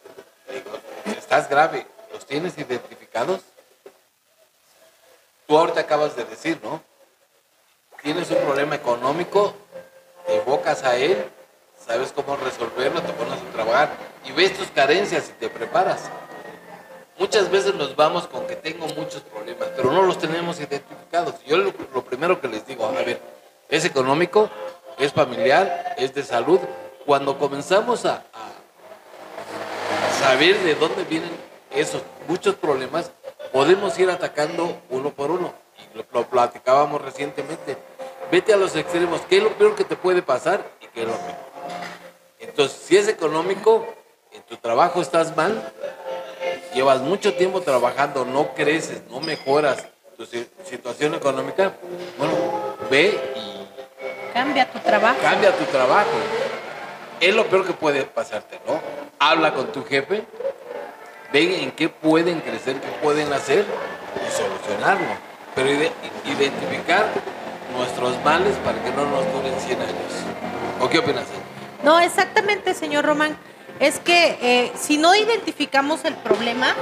digo, 0.49 0.71
estás 1.17 1.49
grave, 1.49 1.85
¿los 2.13 2.25
tienes 2.25 2.57
identificados? 2.57 3.41
Tú 5.45 5.57
ahorita 5.57 5.81
acabas 5.81 6.15
de 6.15 6.23
decir, 6.23 6.57
¿no? 6.63 6.81
Tienes 8.01 8.31
un 8.31 8.37
problema 8.37 8.75
económico, 8.75 9.53
te 10.25 10.37
evocas 10.37 10.85
a 10.85 10.95
él, 10.95 11.21
sabes 11.85 12.13
cómo 12.13 12.37
resolverlo, 12.37 13.01
te 13.01 13.11
pones 13.11 13.41
a 13.41 13.51
trabajar 13.51 13.89
y 14.23 14.31
ves 14.31 14.57
tus 14.57 14.67
carencias 14.67 15.27
y 15.27 15.33
te 15.33 15.49
preparas. 15.49 16.03
Muchas 17.21 17.51
veces 17.51 17.75
nos 17.75 17.95
vamos 17.95 18.25
con 18.25 18.47
que 18.47 18.55
tengo 18.55 18.87
muchos 18.87 19.21
problemas, 19.21 19.69
pero 19.75 19.91
no 19.91 20.01
los 20.01 20.17
tenemos 20.17 20.59
identificados. 20.59 21.35
Yo 21.45 21.55
lo, 21.55 21.71
primero 22.03 22.41
que 22.41 22.47
les 22.47 22.65
digo, 22.65 22.83
a 22.83 22.91
ver, 22.93 23.21
es 23.69 23.85
económico, 23.85 24.49
es 24.97 25.13
familiar, 25.13 25.93
es 25.99 26.15
de 26.15 26.23
salud. 26.23 26.59
Cuando 27.05 27.37
comenzamos 27.37 28.07
a, 28.07 28.23
saber 30.19 30.57
de 30.61 30.73
dónde 30.73 31.03
vienen 31.03 31.29
esos 31.69 32.01
muchos 32.27 32.55
problemas, 32.55 33.11
podemos 33.53 33.99
ir 33.99 34.09
atacando 34.09 34.81
uno 34.89 35.11
por 35.11 35.29
uno. 35.29 35.53
Y 35.77 35.95
lo, 35.95 36.03
lo, 36.11 36.25
platicábamos 36.25 37.03
recientemente. 37.03 37.77
Vete 38.31 38.51
a 38.51 38.57
los 38.57 38.75
extremos. 38.75 39.21
¿Qué 39.29 39.37
es 39.37 39.43
lo 39.43 39.51
peor 39.51 39.75
que 39.75 39.83
te 39.83 39.95
puede 39.95 40.23
pasar 40.23 40.67
y 40.81 40.87
qué 40.87 41.01
es 41.01 41.07
lo 41.07 41.13
mejor? 41.13 41.35
Entonces, 42.39 42.81
si 42.81 42.97
es 42.97 43.07
económico, 43.07 43.85
en 44.31 44.41
tu 44.41 44.57
trabajo 44.57 45.03
estás 45.03 45.35
mal, 45.37 45.71
llevas 46.73 47.01
mucho 47.01 47.33
tiempo 47.33 47.61
trabajando, 47.61 48.25
no 48.25 48.53
creces, 48.53 49.01
no 49.09 49.19
mejoras 49.19 49.85
tu 50.17 50.25
situación 50.65 51.15
económica, 51.15 51.73
bueno, 52.17 52.33
ve 52.89 53.19
y... 53.35 54.33
Cambia 54.33 54.69
tu 54.71 54.79
trabajo. 54.79 55.17
Cambia 55.21 55.51
tu 55.57 55.65
trabajo. 55.65 56.09
Es 57.19 57.35
lo 57.35 57.45
peor 57.47 57.65
que 57.65 57.73
puede 57.73 58.03
pasarte, 58.03 58.59
¿no? 58.65 58.79
Habla 59.19 59.53
con 59.53 59.71
tu 59.71 59.83
jefe, 59.83 60.23
ve 61.33 61.63
en 61.63 61.71
qué 61.71 61.89
pueden 61.89 62.39
crecer, 62.39 62.79
qué 62.79 62.87
pueden 63.03 63.31
hacer 63.33 63.65
y 64.15 64.31
solucionarlo. 64.31 65.07
Pero 65.53 65.69
identificar 66.25 67.07
nuestros 67.75 68.23
males 68.23 68.55
para 68.63 68.81
que 68.83 68.89
no 68.91 69.05
nos 69.05 69.31
duren 69.33 69.59
100 69.59 69.81
años. 69.81 70.13
¿O 70.79 70.89
qué 70.89 70.99
opinas? 70.99 71.25
No, 71.83 71.99
exactamente, 71.99 72.73
señor 72.73 73.05
Román 73.05 73.37
es 73.81 73.99
que 73.99 74.37
eh, 74.41 74.71
si 74.79 74.97
no 74.97 75.15
identificamos 75.15 76.05
el 76.05 76.13
problema, 76.13 76.75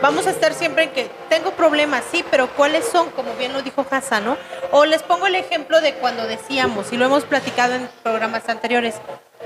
vamos 0.00 0.28
a 0.28 0.30
estar 0.30 0.54
siempre 0.54 0.84
en 0.84 0.90
que 0.90 1.10
tengo 1.28 1.50
problemas, 1.50 2.04
sí, 2.12 2.24
pero 2.30 2.48
¿cuáles 2.48 2.86
son? 2.86 3.10
Como 3.10 3.34
bien 3.34 3.52
lo 3.52 3.60
dijo 3.60 3.84
Hassan, 3.90 4.24
¿no? 4.24 4.38
O 4.70 4.84
les 4.84 5.02
pongo 5.02 5.26
el 5.26 5.34
ejemplo 5.34 5.80
de 5.80 5.94
cuando 5.94 6.28
decíamos, 6.28 6.92
y 6.92 6.96
lo 6.96 7.06
hemos 7.06 7.24
platicado 7.24 7.74
en 7.74 7.88
programas 8.04 8.48
anteriores, 8.48 8.94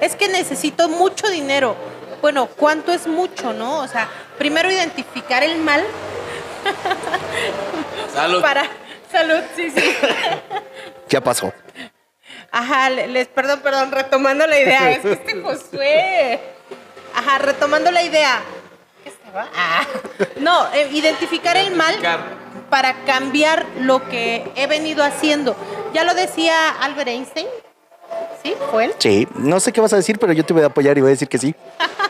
es 0.03 0.17
que 0.17 0.29
necesito 0.29 0.91
mucho 0.91 1.29
dinero. 1.31 1.77
Bueno, 2.21 2.47
¿cuánto 2.47 2.93
es 2.93 3.07
mucho, 3.07 3.55
no? 3.55 3.79
O 3.79 3.89
sea, 3.89 4.07
primero 4.37 4.71
identificar 4.71 5.43
el 5.43 5.57
mal. 5.57 5.83
Salud. 8.13 8.43
Para, 8.43 8.65
salud, 9.11 9.43
sí, 9.57 9.71
sí. 9.71 9.97
Ya 11.09 11.23
pasó. 11.23 11.55
Ajá, 12.51 12.91
les, 12.91 13.29
perdón, 13.29 13.61
perdón, 13.61 13.93
retomando 13.93 14.47
la 14.47 14.61
idea, 14.61 14.91
es 14.93 14.99
que 14.99 15.13
este 15.13 15.41
Josué. 15.41 16.58
Ajá, 17.19 17.39
retomando 17.39 17.91
la 17.91 18.05
idea. 18.05 18.43
¿Qué 19.03 19.11
estaba? 19.11 19.49
Ah. 19.53 19.85
No, 20.37 20.73
eh, 20.73 20.89
identificar 20.93 21.57
el 21.57 21.75
mal 21.75 21.97
para 22.71 22.95
cambiar 23.05 23.67
lo 23.81 24.09
que 24.09 24.49
he 24.55 24.69
venido 24.69 25.03
haciendo. 25.03 25.57
Ya 25.93 26.05
lo 26.05 26.15
decía 26.15 26.69
Albert 26.81 27.09
Einstein. 27.09 27.49
¿Sí? 28.41 28.55
¿Fue 28.71 28.85
él? 28.85 28.95
Sí, 28.99 29.27
no 29.35 29.59
sé 29.59 29.73
qué 29.73 29.81
vas 29.81 29.93
a 29.93 29.97
decir, 29.97 30.21
pero 30.21 30.33
yo 30.33 30.45
te 30.45 30.53
voy 30.53 30.63
a 30.63 30.67
apoyar 30.67 30.97
y 30.97 31.01
voy 31.01 31.09
a 31.09 31.11
decir 31.11 31.29
que 31.29 31.39
sí. 31.39 31.57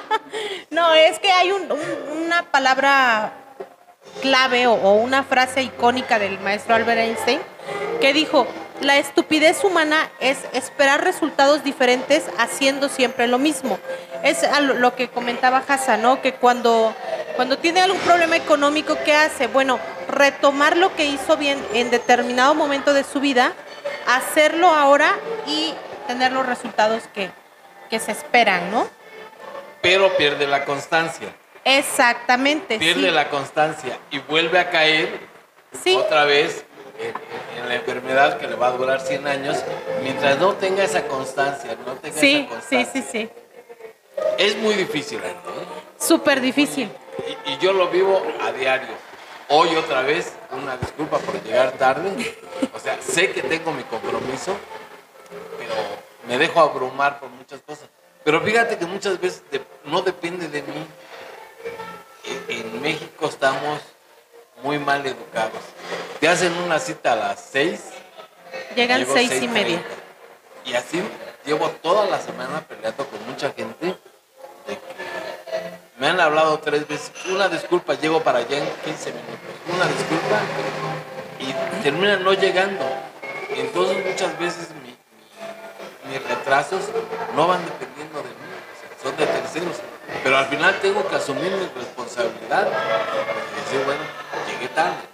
no, 0.70 0.92
es 0.92 1.18
que 1.20 1.32
hay 1.32 1.52
una 1.52 2.42
palabra 2.50 3.32
clave 4.20 4.66
o, 4.66 4.74
o 4.74 4.92
una 4.96 5.24
frase 5.24 5.62
icónica 5.62 6.18
del 6.18 6.38
maestro 6.40 6.74
Albert 6.74 7.00
Einstein 7.00 7.40
que 7.98 8.12
dijo, 8.12 8.46
la 8.80 8.98
estupidez 8.98 9.64
humana 9.64 10.10
es 10.20 10.38
esperar 10.52 11.02
resultados 11.02 11.64
diferentes 11.64 12.24
haciendo 12.38 12.88
siempre 12.88 13.26
lo 13.26 13.38
mismo. 13.38 13.78
Es 14.22 14.46
lo 14.60 14.94
que 14.94 15.08
comentaba 15.08 15.62
Hassan, 15.66 16.02
¿no? 16.02 16.22
Que 16.22 16.34
cuando, 16.34 16.94
cuando 17.36 17.58
tiene 17.58 17.80
algún 17.80 18.00
problema 18.00 18.36
económico, 18.36 18.96
¿qué 19.04 19.14
hace? 19.14 19.46
Bueno, 19.46 19.78
retomar 20.08 20.76
lo 20.76 20.94
que 20.94 21.06
hizo 21.06 21.36
bien 21.36 21.58
en 21.74 21.90
determinado 21.90 22.54
momento 22.54 22.94
de 22.94 23.04
su 23.04 23.20
vida, 23.20 23.52
hacerlo 24.06 24.68
ahora 24.68 25.16
y 25.46 25.74
tener 26.06 26.32
los 26.32 26.46
resultados 26.46 27.02
que, 27.14 27.30
que 27.90 27.98
se 27.98 28.12
esperan, 28.12 28.70
¿no? 28.70 28.88
Pero 29.82 30.16
pierde 30.16 30.46
la 30.46 30.64
constancia. 30.64 31.28
Exactamente. 31.64 32.78
Pierde 32.78 33.10
la 33.10 33.28
constancia 33.28 33.98
y 34.10 34.18
vuelve 34.20 34.58
a 34.58 34.70
caer 34.70 35.20
sí. 35.82 35.94
otra 35.94 36.24
vez 36.24 36.64
en, 36.98 37.68
la 37.68 37.74
enfermedad 37.74 38.38
que 38.38 38.46
le 38.46 38.54
va 38.54 38.68
a 38.68 38.72
durar 38.72 39.00
100 39.00 39.26
años, 39.26 39.58
mientras 40.02 40.38
no 40.38 40.54
tenga 40.54 40.84
esa 40.84 41.06
constancia, 41.06 41.76
no 41.84 41.92
tenga 41.94 42.18
sí, 42.18 42.36
esa 42.36 42.48
constancia. 42.48 42.92
Sí, 42.92 43.02
sí, 43.02 43.08
sí. 43.10 43.30
Es 44.38 44.56
muy 44.56 44.74
difícil, 44.74 45.18
¿eh? 45.18 45.34
Súper 45.98 46.40
difícil. 46.40 46.90
Y, 47.46 47.52
y, 47.52 47.58
yo 47.58 47.72
lo 47.72 47.88
vivo 47.88 48.22
a 48.40 48.52
diario. 48.52 48.88
Hoy 49.48 49.74
otra 49.76 50.02
vez, 50.02 50.32
una 50.50 50.76
disculpa 50.76 51.18
por 51.18 51.42
llegar 51.42 51.72
tarde. 51.72 52.10
O 52.74 52.78
sea, 52.78 53.00
sé 53.00 53.32
que 53.32 53.42
tengo 53.42 53.72
mi 53.72 53.82
compromiso, 53.84 54.56
pero 55.58 55.74
me 56.26 56.38
dejo 56.38 56.60
abrumar 56.60 57.18
por 57.20 57.28
muchas 57.30 57.60
cosas. 57.62 57.88
Pero 58.24 58.40
fíjate 58.40 58.76
que 58.76 58.86
muchas 58.86 59.20
veces 59.20 59.42
no 59.84 60.02
depende 60.02 60.48
de 60.48 60.62
mí. 60.62 60.86
en 62.48 62.82
México 62.82 63.26
estamos 63.26 63.80
muy 64.62 64.78
mal 64.78 65.04
educados. 65.06 65.62
Te 66.20 66.28
hacen 66.28 66.52
una 66.64 66.78
cita 66.78 67.12
a 67.12 67.16
las 67.16 67.48
seis. 67.52 67.80
Llegan 68.74 69.06
seis, 69.12 69.42
y 69.42 69.48
media. 69.48 69.82
Y 70.64 70.74
así 70.74 71.02
llevo 71.44 71.68
toda 71.82 72.06
la 72.06 72.20
semana 72.20 72.60
peleando 72.68 73.06
con 73.06 73.26
mucha 73.26 73.50
gente 73.52 73.96
me 75.98 76.06
han 76.06 76.20
hablado 76.20 76.60
tres 76.60 76.86
veces, 76.86 77.10
una 77.28 77.48
disculpa, 77.48 77.94
llego 77.94 78.22
para 78.22 78.38
allá 78.38 78.58
en 78.58 78.64
15 78.84 79.10
minutos, 79.10 79.38
una 79.74 79.84
disculpa 79.86 80.38
y 81.40 81.82
terminan 81.82 82.22
no 82.22 82.32
llegando. 82.34 82.84
Entonces 83.50 84.06
muchas 84.06 84.38
veces 84.38 84.68
mis 86.08 86.22
retrasos 86.22 86.84
no 87.34 87.48
van 87.48 87.64
dependiendo 87.64 88.18
de 88.18 88.28
mí, 88.28 88.34
son 89.02 89.16
de 89.16 89.26
terceros. 89.26 89.76
Pero 90.22 90.36
al 90.36 90.46
final 90.46 90.78
tengo 90.80 91.06
que 91.08 91.16
asumir 91.16 91.50
mi 91.50 91.66
responsabilidad 91.80 92.68
y 92.68 93.64
decir, 93.64 93.84
bueno, 93.84 94.02
llegué 94.46 94.68
tarde. 94.68 95.07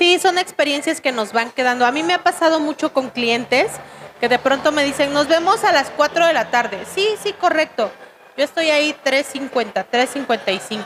Sí, 0.00 0.18
son 0.18 0.38
experiencias 0.38 1.02
que 1.02 1.12
nos 1.12 1.34
van 1.34 1.50
quedando. 1.50 1.84
A 1.84 1.92
mí 1.92 2.02
me 2.02 2.14
ha 2.14 2.22
pasado 2.22 2.58
mucho 2.58 2.94
con 2.94 3.10
clientes 3.10 3.70
que 4.18 4.30
de 4.30 4.38
pronto 4.38 4.72
me 4.72 4.82
dicen, 4.82 5.12
nos 5.12 5.28
vemos 5.28 5.62
a 5.62 5.72
las 5.72 5.90
4 5.90 6.26
de 6.26 6.32
la 6.32 6.50
tarde. 6.50 6.86
Sí, 6.94 7.06
sí, 7.22 7.34
correcto. 7.34 7.92
Yo 8.34 8.42
estoy 8.44 8.70
ahí 8.70 8.96
3.50, 9.04 9.84
3.55. 9.92 10.84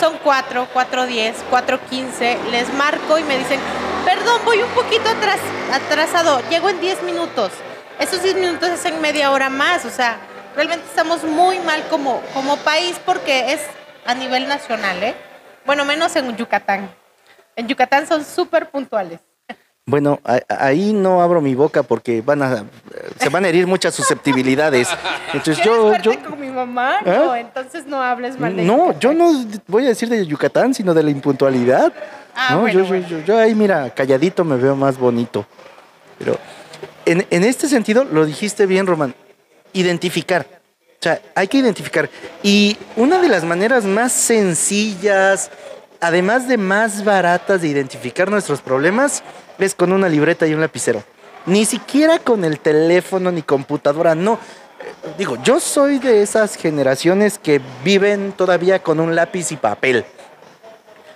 Son 0.00 0.16
4, 0.24 0.66
4.10, 0.72 1.34
4.15. 1.50 2.42
Les 2.50 2.72
marco 2.72 3.18
y 3.18 3.22
me 3.24 3.36
dicen, 3.36 3.60
perdón, 4.06 4.40
voy 4.46 4.62
un 4.62 4.70
poquito 4.70 5.10
atras, 5.10 5.40
atrasado, 5.70 6.40
llego 6.48 6.70
en 6.70 6.80
10 6.80 7.02
minutos. 7.02 7.52
Esos 7.98 8.22
10 8.22 8.36
minutos 8.36 8.70
es 8.70 8.82
en 8.86 8.98
media 9.02 9.30
hora 9.30 9.50
más, 9.50 9.84
o 9.84 9.90
sea, 9.90 10.16
realmente 10.56 10.86
estamos 10.86 11.22
muy 11.22 11.58
mal 11.58 11.86
como, 11.90 12.22
como 12.32 12.56
país 12.56 12.98
porque 13.04 13.52
es 13.52 13.60
a 14.06 14.14
nivel 14.14 14.48
nacional, 14.48 15.02
¿eh? 15.02 15.14
Bueno, 15.66 15.84
menos 15.84 16.16
en 16.16 16.34
Yucatán. 16.34 16.88
En 17.58 17.66
Yucatán 17.66 18.06
son 18.06 18.24
súper 18.24 18.70
puntuales. 18.70 19.18
Bueno, 19.84 20.20
ahí 20.48 20.92
no 20.92 21.20
abro 21.22 21.40
mi 21.40 21.54
boca 21.56 21.82
porque 21.82 22.20
van 22.20 22.42
a, 22.42 22.64
se 23.18 23.28
van 23.30 23.44
a 23.44 23.48
herir 23.48 23.66
muchas 23.66 23.94
susceptibilidades. 23.94 24.86
Entonces 25.32 25.58
¿Quieres 25.66 26.02
yo, 26.02 26.12
con 26.30 26.38
mi 26.38 26.50
mamá? 26.50 27.00
No, 27.04 27.34
¿Eh? 27.34 27.40
entonces 27.40 27.84
no 27.86 28.00
hables 28.00 28.38
mal 28.38 28.54
de 28.54 28.62
no, 28.62 28.92
Yucatán. 28.92 29.00
yo 29.00 29.14
no 29.14 29.44
voy 29.66 29.86
a 29.86 29.88
decir 29.88 30.08
de 30.08 30.24
Yucatán, 30.24 30.72
sino 30.72 30.94
de 30.94 31.02
la 31.02 31.10
impuntualidad. 31.10 31.92
Ah, 32.36 32.48
no, 32.52 32.60
bueno, 32.60 32.74
yo, 32.78 32.84
yo- 32.84 32.88
bueno. 32.90 33.08
yo- 33.08 33.20
yo 33.24 33.38
ahí, 33.38 33.54
mira, 33.56 33.90
calladito 33.90 34.44
me 34.44 34.56
veo 34.56 34.76
más 34.76 34.96
bonito. 34.98 35.44
Pero 36.18 36.38
en, 37.06 37.26
en 37.30 37.42
este 37.42 37.66
sentido, 37.66 38.04
lo 38.04 38.24
dijiste 38.24 38.66
bien, 38.66 38.86
Román, 38.86 39.14
identificar. 39.72 40.46
O 41.00 41.02
sea, 41.02 41.20
hay 41.34 41.48
que 41.48 41.58
identificar. 41.58 42.10
Y 42.42 42.76
una 42.96 43.20
de 43.22 43.28
las 43.28 43.42
maneras 43.44 43.84
más 43.84 44.12
sencillas, 44.12 45.50
además 46.00 46.48
de 46.48 46.56
más 46.56 47.04
baratas 47.04 47.62
de 47.62 47.68
identificar 47.68 48.30
nuestros 48.30 48.60
problemas, 48.60 49.22
es 49.58 49.74
con 49.74 49.92
una 49.92 50.08
libreta 50.08 50.46
y 50.46 50.54
un 50.54 50.60
lapicero. 50.60 51.02
Ni 51.46 51.64
siquiera 51.64 52.18
con 52.18 52.44
el 52.44 52.60
teléfono 52.60 53.32
ni 53.32 53.42
computadora, 53.42 54.14
no. 54.14 54.34
Eh, 54.34 55.14
Digo, 55.16 55.36
yo 55.42 55.60
soy 55.60 55.98
de 55.98 56.22
esas 56.22 56.56
generaciones 56.56 57.38
que 57.38 57.60
viven 57.84 58.32
todavía 58.32 58.82
con 58.82 59.00
un 59.00 59.14
lápiz 59.14 59.50
y 59.52 59.56
papel. 59.56 60.04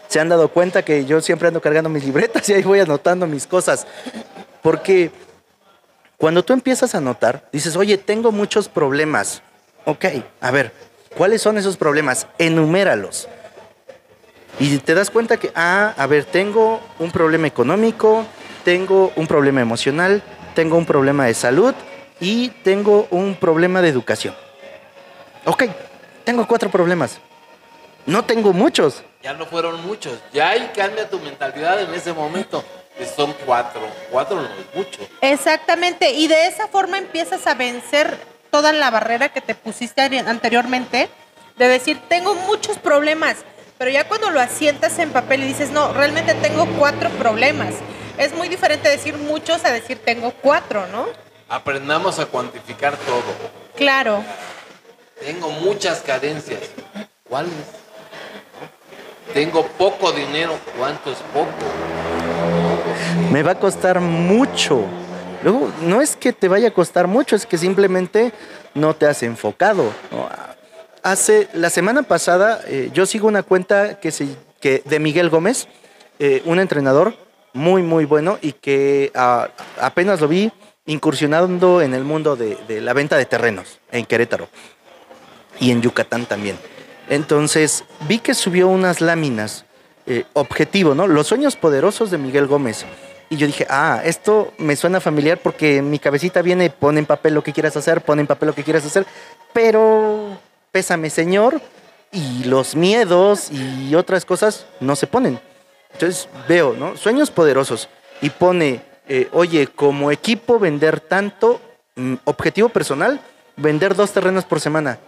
Se 0.08 0.20
han 0.20 0.28
dado 0.28 0.48
cuenta 0.48 0.84
que 0.84 1.04
yo 1.04 1.20
siempre 1.20 1.48
ando 1.48 1.60
cargando 1.60 1.88
mis 1.88 2.04
libretas 2.04 2.48
y 2.48 2.54
ahí 2.54 2.62
voy 2.62 2.80
anotando 2.80 3.26
mis 3.26 3.46
cosas. 3.46 3.86
Porque 4.62 5.10
cuando 6.18 6.44
tú 6.44 6.52
empiezas 6.52 6.94
a 6.94 7.00
notar, 7.00 7.48
dices, 7.52 7.76
oye, 7.76 7.98
tengo 7.98 8.30
muchos 8.30 8.68
problemas. 8.68 9.42
Ok, 9.84 10.04
a 10.40 10.50
ver, 10.50 10.72
¿cuáles 11.16 11.42
son 11.42 11.58
esos 11.58 11.76
problemas? 11.76 12.26
Enuméralos. 12.38 13.28
Y 14.59 14.78
te 14.78 14.94
das 14.94 15.11
cuenta 15.11 15.38
que, 15.38 15.50
ah, 15.54 15.94
a 15.97 16.06
ver, 16.06 16.25
tengo 16.25 16.80
un 16.99 17.11
problema 17.11 17.47
económico, 17.47 18.26
tengo 18.64 19.12
un 19.16 19.26
problema 19.26 19.61
emocional, 19.61 20.23
tengo 20.54 20.76
un 20.76 20.87
problema 20.87 21.26
de 21.26 21.35
salud 21.35 21.75
y 22.21 22.49
tengo 22.62 23.09
un 23.11 23.35
problema 23.35 23.82
de 23.82 23.88
educación. 23.88 24.35
Ok, 25.44 25.64
tengo 26.25 26.47
cuatro 26.47 26.71
problemas. 26.71 27.18
No 28.06 28.25
tengo 28.25 28.52
muchos. 28.52 29.02
Ya 29.23 29.32
no 29.32 29.47
fueron 29.47 29.85
muchos. 29.87 30.18
Ya 30.32 30.50
ahí 30.50 30.71
cambia 30.76 31.09
tu 31.09 31.18
mentalidad 31.21 31.80
en 31.80 31.94
ese 31.94 32.12
momento. 32.12 32.64
Son 33.16 33.35
cuatro. 33.44 33.80
Cuatro 34.11 34.37
no 34.37 34.49
es 34.49 34.76
mucho. 34.76 35.00
Exactamente, 35.21 36.12
y 36.12 36.28
de 36.28 36.47
esa 36.47 36.68
forma 36.68 36.99
empiezas 36.99 37.47
a 37.47 37.54
vencer 37.54 38.18
toda 38.50 38.73
la 38.73 38.90
barrera 38.90 39.30
que 39.30 39.40
te 39.40 39.54
pusiste 39.54 40.02
anteriormente 40.02 41.09
de 41.56 41.68
decir, 41.68 41.99
tengo 42.09 42.35
muchos 42.35 42.78
problemas, 42.78 43.37
pero 43.82 43.90
ya 43.90 44.06
cuando 44.06 44.30
lo 44.30 44.38
asientas 44.38 44.96
en 45.00 45.10
papel 45.10 45.42
y 45.42 45.48
dices, 45.48 45.72
no, 45.72 45.92
realmente 45.92 46.34
tengo 46.34 46.66
cuatro 46.78 47.10
problemas. 47.18 47.74
Es 48.16 48.32
muy 48.32 48.48
diferente 48.48 48.88
decir 48.88 49.16
muchos 49.16 49.64
a 49.64 49.72
decir 49.72 49.98
tengo 49.98 50.32
cuatro, 50.40 50.86
¿no? 50.86 51.06
Aprendamos 51.48 52.20
a 52.20 52.26
cuantificar 52.26 52.96
todo. 52.96 53.24
Claro. 53.74 54.22
Tengo 55.18 55.50
muchas 55.50 56.00
carencias. 56.00 56.60
¿Cuáles? 57.28 57.50
Tengo 59.34 59.66
poco 59.66 60.12
dinero. 60.12 60.56
¿Cuánto 60.78 61.10
es 61.10 61.18
poco? 61.34 61.50
me 63.32 63.42
va 63.42 63.50
a 63.50 63.58
costar 63.58 63.98
mucho. 63.98 64.85
Luego, 65.42 65.72
no 65.80 66.00
es 66.00 66.14
que 66.14 66.33
te 66.33 66.46
vaya 66.46 66.68
a 66.68 66.72
costar 66.72 67.09
mucho, 67.09 67.35
es 67.35 67.46
que 67.46 67.59
simplemente 67.59 68.33
no 68.74 68.94
te 68.94 69.07
has 69.07 69.24
enfocado. 69.24 69.92
¿no? 70.12 70.28
Hace, 71.02 71.48
la 71.52 71.68
semana 71.68 72.04
pasada, 72.04 72.60
eh, 72.66 72.90
yo 72.94 73.06
sigo 73.06 73.26
una 73.26 73.42
cuenta 73.42 73.98
que 73.98 74.82
de 74.84 74.98
Miguel 75.00 75.30
Gómez, 75.30 75.66
eh, 76.20 76.42
un 76.44 76.60
entrenador 76.60 77.16
muy, 77.52 77.82
muy 77.82 78.04
bueno 78.04 78.38
y 78.40 78.52
que 78.52 79.10
ah, 79.16 79.48
apenas 79.80 80.20
lo 80.20 80.28
vi 80.28 80.52
incursionando 80.86 81.82
en 81.82 81.94
el 81.94 82.04
mundo 82.04 82.36
de, 82.36 82.80
la 82.80 82.92
venta 82.92 83.16
de 83.16 83.24
terrenos 83.24 83.80
en 83.90 84.04
Querétaro 84.04 84.48
y 85.58 85.72
en 85.72 85.82
Yucatán 85.82 86.26
también. 86.26 86.56
Entonces, 87.08 87.84
vi 88.06 88.20
que 88.20 88.34
subió 88.34 88.68
unas 88.68 89.00
láminas, 89.00 89.64
eh, 90.06 90.24
objetivo, 90.32 90.94
¿no? 90.94 91.08
Los 91.08 91.26
sueños 91.26 91.56
poderosos 91.56 92.12
de 92.12 92.18
Miguel 92.18 92.46
Gómez. 92.46 92.84
Y 93.28 93.36
yo 93.36 93.46
dije, 93.48 93.66
ah, 93.68 94.00
esto 94.04 94.52
me 94.58 94.76
suena 94.76 95.00
familiar 95.00 95.38
porque 95.38 95.82
mi 95.82 95.98
cabecita 95.98 96.42
viene, 96.42 96.70
pon 96.70 96.98
en 96.98 97.06
papel 97.06 97.34
lo 97.34 97.42
que 97.42 97.52
quieras 97.52 97.76
hacer, 97.76 98.02
pon 98.02 98.20
en 98.20 98.26
papel 98.28 98.48
lo 98.48 98.54
que 98.54 98.62
quieras 98.62 98.84
hacer, 98.84 99.06
pero 99.52 100.38
pésame, 100.72 101.11
señor, 101.11 101.61
y 102.11 102.44
los 102.44 102.74
miedos 102.74 103.50
y 103.50 103.94
otras 103.94 104.24
cosas 104.24 104.66
no 104.80 104.96
se 104.96 105.06
ponen. 105.06 105.38
Entonces 105.92 106.28
veo, 106.48 106.74
¿no? 106.74 106.96
Sueños 106.96 107.30
poderosos. 107.30 107.88
Y 108.20 108.30
pone, 108.30 108.82
eh, 109.08 109.28
oye, 109.32 109.66
como 109.66 110.11
equipo 110.11 110.58
vender 110.58 111.00
tanto, 111.00 111.61
mm, 111.96 112.14
objetivo 112.24 112.68
personal, 112.68 113.20
vender 113.56 113.94
dos 113.94 114.12
terrenos 114.12 114.44
por 114.44 114.61
semana. 114.61 114.98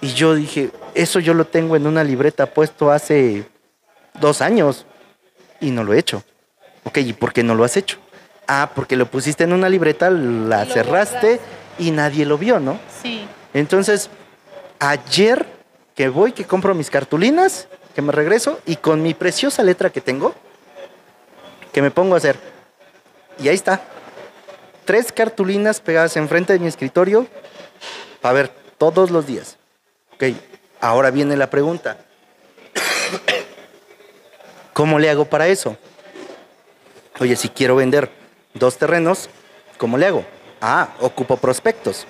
Y 0.00 0.12
yo 0.14 0.34
dije, 0.34 0.70
eso 0.94 1.20
yo 1.20 1.34
lo 1.34 1.46
tengo 1.46 1.76
en 1.76 1.86
una 1.86 2.04
libreta 2.04 2.46
puesto 2.46 2.90
hace 2.90 3.46
dos 4.20 4.40
años 4.42 4.86
y 5.60 5.70
no 5.70 5.82
lo 5.82 5.94
he 5.94 5.98
hecho. 5.98 6.22
Ok, 6.84 6.98
¿y 6.98 7.12
por 7.12 7.32
qué 7.32 7.42
no 7.42 7.54
lo 7.54 7.64
has 7.64 7.76
hecho? 7.76 7.98
Ah, 8.46 8.70
porque 8.74 8.96
lo 8.96 9.06
pusiste 9.06 9.44
en 9.44 9.52
una 9.52 9.68
libreta, 9.68 10.10
la 10.10 10.66
cerraste 10.66 11.40
y 11.78 11.90
nadie 11.90 12.26
lo 12.26 12.36
vio, 12.36 12.60
¿no? 12.60 12.78
Sí. 13.02 13.26
Entonces, 13.54 14.10
ayer 14.78 15.46
que 15.94 16.08
voy, 16.08 16.32
que 16.32 16.44
compro 16.44 16.74
mis 16.74 16.90
cartulinas, 16.90 17.68
que 17.94 18.02
me 18.02 18.12
regreso 18.12 18.60
y 18.66 18.76
con 18.76 19.02
mi 19.02 19.14
preciosa 19.14 19.62
letra 19.62 19.90
que 19.90 20.00
tengo, 20.00 20.34
que 21.72 21.82
me 21.82 21.90
pongo 21.90 22.14
a 22.14 22.18
hacer. 22.18 22.36
Y 23.38 23.48
ahí 23.48 23.54
está. 23.54 23.82
Tres 24.84 25.12
cartulinas 25.12 25.80
pegadas 25.80 26.16
enfrente 26.16 26.52
de 26.52 26.58
mi 26.58 26.66
escritorio 26.66 27.26
para 28.20 28.34
ver 28.34 28.52
todos 28.78 29.10
los 29.10 29.26
días. 29.26 29.56
Ok, 30.14 30.24
ahora 30.80 31.10
viene 31.10 31.36
la 31.36 31.50
pregunta. 31.50 31.98
¿Cómo 34.72 34.98
le 34.98 35.10
hago 35.10 35.24
para 35.24 35.48
eso? 35.48 35.76
Oye, 37.20 37.36
si 37.36 37.48
quiero 37.48 37.76
vender 37.76 38.10
dos 38.54 38.76
terrenos, 38.76 39.30
¿cómo 39.78 39.96
le 39.96 40.06
hago? 40.06 40.24
Ah, 40.60 40.88
ocupo 41.00 41.36
prospectos. 41.36 42.06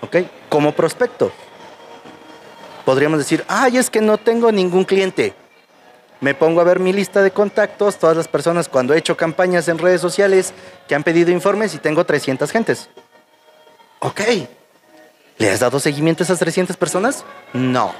¿Ok? 0.00 0.16
Como 0.48 0.72
prospecto. 0.72 1.32
Podríamos 2.86 3.18
decir, 3.18 3.44
ay, 3.48 3.78
es 3.78 3.90
que 3.90 4.00
no 4.00 4.16
tengo 4.16 4.52
ningún 4.52 4.84
cliente. 4.84 5.34
Me 6.20 6.34
pongo 6.34 6.60
a 6.60 6.64
ver 6.64 6.78
mi 6.78 6.92
lista 6.92 7.20
de 7.20 7.32
contactos, 7.32 7.96
todas 7.96 8.16
las 8.16 8.28
personas 8.28 8.68
cuando 8.68 8.94
he 8.94 8.98
hecho 8.98 9.16
campañas 9.16 9.66
en 9.66 9.78
redes 9.78 10.00
sociales 10.00 10.54
que 10.86 10.94
han 10.94 11.02
pedido 11.02 11.32
informes 11.32 11.74
y 11.74 11.78
tengo 11.78 12.06
300 12.06 12.48
gentes. 12.48 12.88
Ok. 13.98 14.20
¿Le 15.38 15.50
has 15.50 15.58
dado 15.58 15.80
seguimiento 15.80 16.22
a 16.22 16.26
esas 16.26 16.38
300 16.38 16.76
personas? 16.76 17.24
No. 17.52 17.92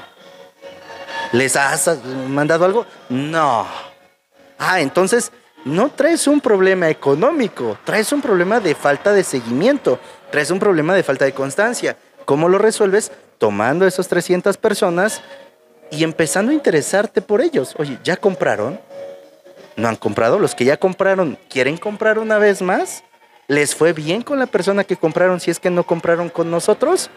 ¿Les 1.32 1.56
has 1.56 1.90
mandado 2.28 2.64
algo? 2.64 2.86
No. 3.08 3.66
Ah, 4.56 4.80
entonces 4.80 5.32
no 5.64 5.90
traes 5.90 6.28
un 6.28 6.40
problema 6.40 6.88
económico, 6.88 7.76
traes 7.82 8.12
un 8.12 8.22
problema 8.22 8.60
de 8.60 8.76
falta 8.76 9.12
de 9.12 9.24
seguimiento, 9.24 9.98
traes 10.30 10.52
un 10.52 10.60
problema 10.60 10.94
de 10.94 11.02
falta 11.02 11.24
de 11.24 11.32
constancia. 11.32 11.96
¿Cómo 12.24 12.48
lo 12.48 12.58
resuelves? 12.58 13.10
Tomando 13.38 13.86
esas 13.86 14.08
300 14.08 14.56
personas 14.56 15.20
y 15.90 16.04
empezando 16.04 16.50
a 16.50 16.54
interesarte 16.54 17.20
por 17.22 17.40
ellos. 17.40 17.74
Oye, 17.78 17.98
¿ya 18.02 18.16
compraron? 18.16 18.80
¿No 19.76 19.88
han 19.88 19.96
comprado? 19.96 20.38
Los 20.38 20.54
que 20.54 20.64
ya 20.64 20.78
compraron, 20.78 21.38
¿quieren 21.50 21.76
comprar 21.76 22.18
una 22.18 22.38
vez 22.38 22.62
más? 22.62 23.04
¿Les 23.46 23.74
fue 23.74 23.92
bien 23.92 24.22
con 24.22 24.38
la 24.38 24.46
persona 24.46 24.84
que 24.84 24.96
compraron 24.96 25.38
si 25.38 25.50
es 25.50 25.60
que 25.60 25.70
no 25.70 25.84
compraron 25.84 26.30
con 26.30 26.50
nosotros? 26.50 27.10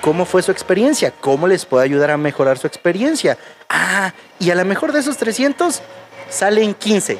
¿Cómo 0.00 0.24
fue 0.24 0.42
su 0.42 0.52
experiencia? 0.52 1.12
¿Cómo 1.20 1.48
les 1.48 1.66
puedo 1.66 1.82
ayudar 1.82 2.10
a 2.10 2.16
mejorar 2.16 2.58
su 2.58 2.66
experiencia? 2.66 3.36
Ah, 3.68 4.12
y 4.38 4.50
a 4.50 4.54
lo 4.54 4.64
mejor 4.64 4.92
de 4.92 5.00
esos 5.00 5.16
300 5.16 5.82
salen 6.30 6.74
15. 6.74 7.18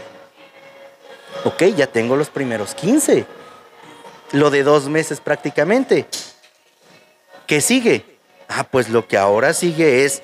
Ok, 1.45 1.63
ya 1.77 1.87
tengo 1.87 2.17
los 2.17 2.31
primeros 2.31 2.75
15. 2.75 3.27
Lo 4.33 4.51
de 4.51 4.63
dos 4.63 4.89
meses 4.89 5.21
prácticamente. 5.21 6.07
¿Qué 7.47 7.61
sigue? 7.61 8.16
Ah, 8.49 8.65
pues 8.65 8.89
lo 8.89 9.07
que 9.07 9.17
ahora 9.17 9.53
sigue 9.53 10.05
es 10.05 10.23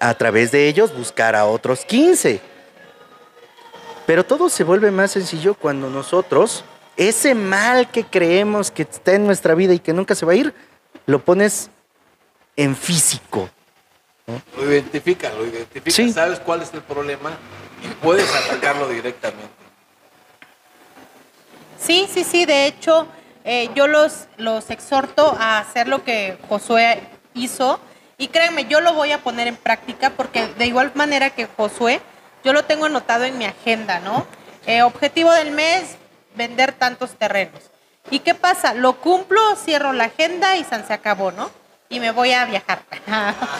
a 0.00 0.14
través 0.14 0.52
de 0.52 0.68
ellos 0.68 0.94
buscar 0.96 1.34
a 1.34 1.46
otros 1.46 1.84
15. 1.84 2.40
Pero 4.06 4.24
todo 4.24 4.48
se 4.48 4.64
vuelve 4.64 4.90
más 4.90 5.10
sencillo 5.12 5.54
cuando 5.54 5.90
nosotros, 5.90 6.64
ese 6.96 7.34
mal 7.34 7.90
que 7.90 8.04
creemos 8.04 8.70
que 8.70 8.82
está 8.82 9.12
en 9.14 9.26
nuestra 9.26 9.54
vida 9.54 9.74
y 9.74 9.78
que 9.78 9.92
nunca 9.92 10.14
se 10.14 10.24
va 10.26 10.32
a 10.32 10.36
ir, 10.36 10.54
lo 11.06 11.18
pones 11.24 11.70
en 12.56 12.74
físico. 12.76 13.48
Lo 14.56 14.70
identifica, 14.70 15.30
lo 15.32 15.46
identifica, 15.46 15.90
Sí. 15.94 16.12
sabes 16.12 16.38
cuál 16.40 16.62
es 16.62 16.72
el 16.74 16.82
problema 16.82 17.30
y 17.82 17.88
puedes 18.04 18.28
atacarlo 18.34 18.88
directamente. 18.88 19.48
Sí, 21.80 22.08
sí, 22.12 22.24
sí. 22.24 22.44
De 22.44 22.66
hecho, 22.66 23.06
eh, 23.50 23.70
yo 23.74 23.86
los, 23.86 24.26
los 24.36 24.68
exhorto 24.70 25.34
a 25.40 25.58
hacer 25.58 25.88
lo 25.88 26.04
que 26.04 26.36
Josué 26.50 27.00
hizo. 27.34 27.80
Y 28.18 28.28
créanme, 28.28 28.66
yo 28.66 28.80
lo 28.82 28.92
voy 28.92 29.12
a 29.12 29.18
poner 29.18 29.46
en 29.48 29.56
práctica 29.56 30.10
porque 30.10 30.46
de 30.58 30.66
igual 30.66 30.90
manera 30.94 31.30
que 31.30 31.46
Josué, 31.56 32.00
yo 32.44 32.52
lo 32.52 32.64
tengo 32.64 32.84
anotado 32.84 33.24
en 33.24 33.38
mi 33.38 33.46
agenda, 33.46 34.00
¿no? 34.00 34.26
Eh, 34.66 34.82
objetivo 34.82 35.32
del 35.32 35.52
mes, 35.52 35.96
vender 36.34 36.72
tantos 36.72 37.12
terrenos. 37.12 37.62
¿Y 38.10 38.18
qué 38.18 38.34
pasa? 38.34 38.74
Lo 38.74 38.94
cumplo, 39.00 39.40
cierro 39.56 39.92
la 39.92 40.04
agenda 40.04 40.56
y 40.56 40.64
se 40.64 40.92
acabó, 40.92 41.30
¿no? 41.32 41.50
Y 41.88 42.00
me 42.00 42.10
voy 42.10 42.32
a 42.32 42.44
viajar. 42.44 42.80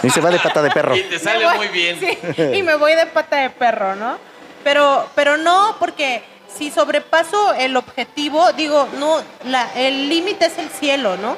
Y 0.03 0.11
se 0.11 0.21
va 0.21 0.31
de 0.31 0.39
pata 0.39 0.61
de 0.61 0.71
perro. 0.71 0.95
Y 0.97 1.03
te 1.05 1.19
sale 1.19 1.39
Me 1.39 1.45
voy- 1.47 1.57
muy 1.57 1.69
bien. 1.69 1.99
sí, 1.99 2.19
y 2.55 2.63
me 2.63 2.75
voy 2.75 2.95
de 2.95 3.07
pata 3.07 3.37
de 3.37 3.51
perro, 3.51 3.95
¿no? 3.97 4.19
Pero, 4.65 5.09
pero 5.15 5.37
no, 5.39 5.77
porque 5.79 6.23
si 6.57 6.71
sobrepaso 6.71 7.55
el 7.55 7.77
objetivo, 7.77 8.53
digo, 8.53 8.89
no, 8.99 9.21
el 9.77 10.09
límite 10.09 10.47
es 10.47 10.59
el 10.59 10.71
cielo, 10.71 11.17
¿no? 11.17 11.37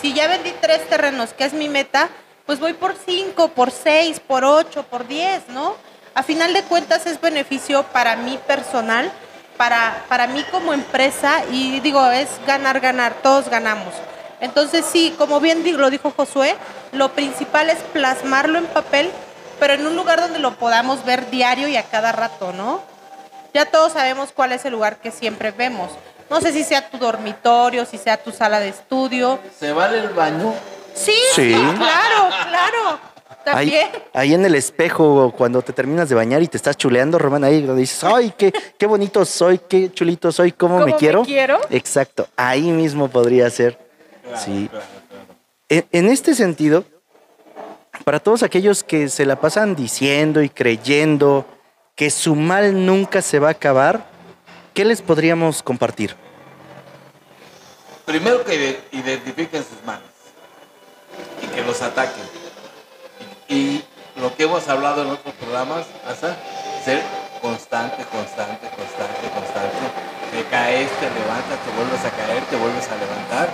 Si 0.00 0.12
ya 0.12 0.28
vendí 0.28 0.52
tres 0.60 0.88
terrenos, 0.88 1.32
que 1.32 1.44
es 1.44 1.52
mi 1.52 1.68
meta, 1.68 2.08
pues 2.46 2.60
voy 2.60 2.72
por 2.72 2.94
cinco, 2.94 3.48
por 3.48 3.70
seis, 3.70 4.20
por 4.20 4.44
ocho, 4.44 4.84
por 4.84 5.06
diez, 5.06 5.48
¿no? 5.48 5.74
A 6.14 6.22
final 6.22 6.52
de 6.52 6.62
cuentas 6.62 7.06
es 7.06 7.20
beneficio 7.20 7.82
para 7.84 8.16
mí 8.16 8.38
personal, 8.46 9.12
para, 9.56 10.04
para 10.08 10.26
mí 10.26 10.44
como 10.50 10.72
empresa, 10.72 11.42
y 11.50 11.80
digo, 11.80 12.04
es 12.10 12.28
ganar, 12.46 12.80
ganar, 12.80 13.14
todos 13.22 13.48
ganamos. 13.48 13.92
Entonces 14.40 14.84
sí, 14.90 15.14
como 15.18 15.40
bien 15.40 15.64
lo 15.76 15.90
dijo 15.90 16.12
Josué, 16.16 16.56
lo 16.92 17.10
principal 17.12 17.70
es 17.70 17.78
plasmarlo 17.92 18.58
en 18.58 18.66
papel, 18.66 19.10
pero 19.58 19.74
en 19.74 19.86
un 19.86 19.96
lugar 19.96 20.20
donde 20.20 20.38
lo 20.38 20.54
podamos 20.54 21.04
ver 21.04 21.30
diario 21.30 21.68
y 21.68 21.76
a 21.76 21.82
cada 21.82 22.12
rato, 22.12 22.52
¿no? 22.52 22.82
Ya 23.54 23.66
todos 23.66 23.92
sabemos 23.92 24.30
cuál 24.34 24.52
es 24.52 24.64
el 24.64 24.72
lugar 24.72 25.00
que 25.00 25.10
siempre 25.10 25.50
vemos. 25.50 25.90
No 26.30 26.40
sé 26.40 26.52
si 26.52 26.62
sea 26.64 26.90
tu 26.90 26.98
dormitorio, 26.98 27.84
si 27.86 27.96
sea 27.98 28.16
tu 28.22 28.30
sala 28.32 28.60
de 28.60 28.68
estudio. 28.68 29.38
¿Se 29.58 29.72
vale 29.72 29.98
el 29.98 30.08
baño? 30.10 30.54
Sí, 30.94 31.14
Sí. 31.34 31.52
claro, 31.52 32.28
claro. 32.48 33.00
Ahí, 33.46 33.70
También. 33.70 33.88
ahí 34.12 34.34
en 34.34 34.44
el 34.44 34.54
espejo, 34.54 35.32
cuando 35.34 35.62
te 35.62 35.72
terminas 35.72 36.10
de 36.10 36.14
bañar 36.14 36.42
y 36.42 36.48
te 36.48 36.58
estás 36.58 36.76
chuleando, 36.76 37.18
Román, 37.18 37.44
ahí 37.44 37.62
donde 37.62 37.80
dices, 37.80 38.04
¡ay, 38.04 38.34
qué, 38.36 38.52
qué 38.76 38.86
bonito 38.86 39.24
soy, 39.24 39.58
qué 39.58 39.90
chulito 39.90 40.30
soy, 40.32 40.52
cómo, 40.52 40.74
¿Cómo 40.74 40.86
me 40.86 40.92
me 40.92 40.98
quiero! 40.98 41.22
quiero? 41.24 41.58
Exacto, 41.70 42.28
ahí 42.36 42.70
mismo 42.70 43.08
podría 43.08 43.48
ser. 43.48 43.78
sí. 44.36 44.68
En, 45.70 45.86
en 45.92 46.08
este 46.08 46.34
sentido, 46.34 46.84
para 48.04 48.20
todos 48.20 48.42
aquellos 48.42 48.84
que 48.84 49.08
se 49.08 49.24
la 49.24 49.36
pasan 49.36 49.74
diciendo 49.74 50.42
y 50.42 50.50
creyendo 50.50 51.46
que 51.98 52.10
su 52.10 52.36
mal 52.36 52.86
nunca 52.86 53.20
se 53.22 53.40
va 53.40 53.48
a 53.48 53.50
acabar, 53.50 54.04
¿qué 54.72 54.84
les 54.84 55.02
podríamos 55.02 55.64
compartir? 55.64 56.14
Primero 58.06 58.44
que 58.44 58.54
ide- 58.54 58.80
identifiquen 58.92 59.64
sus 59.64 59.84
manos 59.84 60.08
y 61.42 61.46
que 61.48 61.60
los 61.62 61.82
ataquen. 61.82 62.22
Y, 63.48 63.54
y 63.54 63.84
lo 64.20 64.32
que 64.36 64.44
hemos 64.44 64.68
hablado 64.68 65.02
en 65.02 65.10
otros 65.10 65.34
programas, 65.34 65.86
hasta 66.08 66.36
ser 66.84 67.02
constante, 67.42 68.04
constante, 68.04 68.68
constante, 68.76 69.28
constante. 69.34 69.76
Te 70.30 70.44
caes, 70.50 70.88
te 71.00 71.10
levantas, 71.10 71.58
te 71.64 71.70
vuelves 71.76 72.04
a 72.04 72.10
caer, 72.10 72.44
te 72.44 72.56
vuelves 72.56 72.86
a 72.88 72.94
levantar 72.94 73.48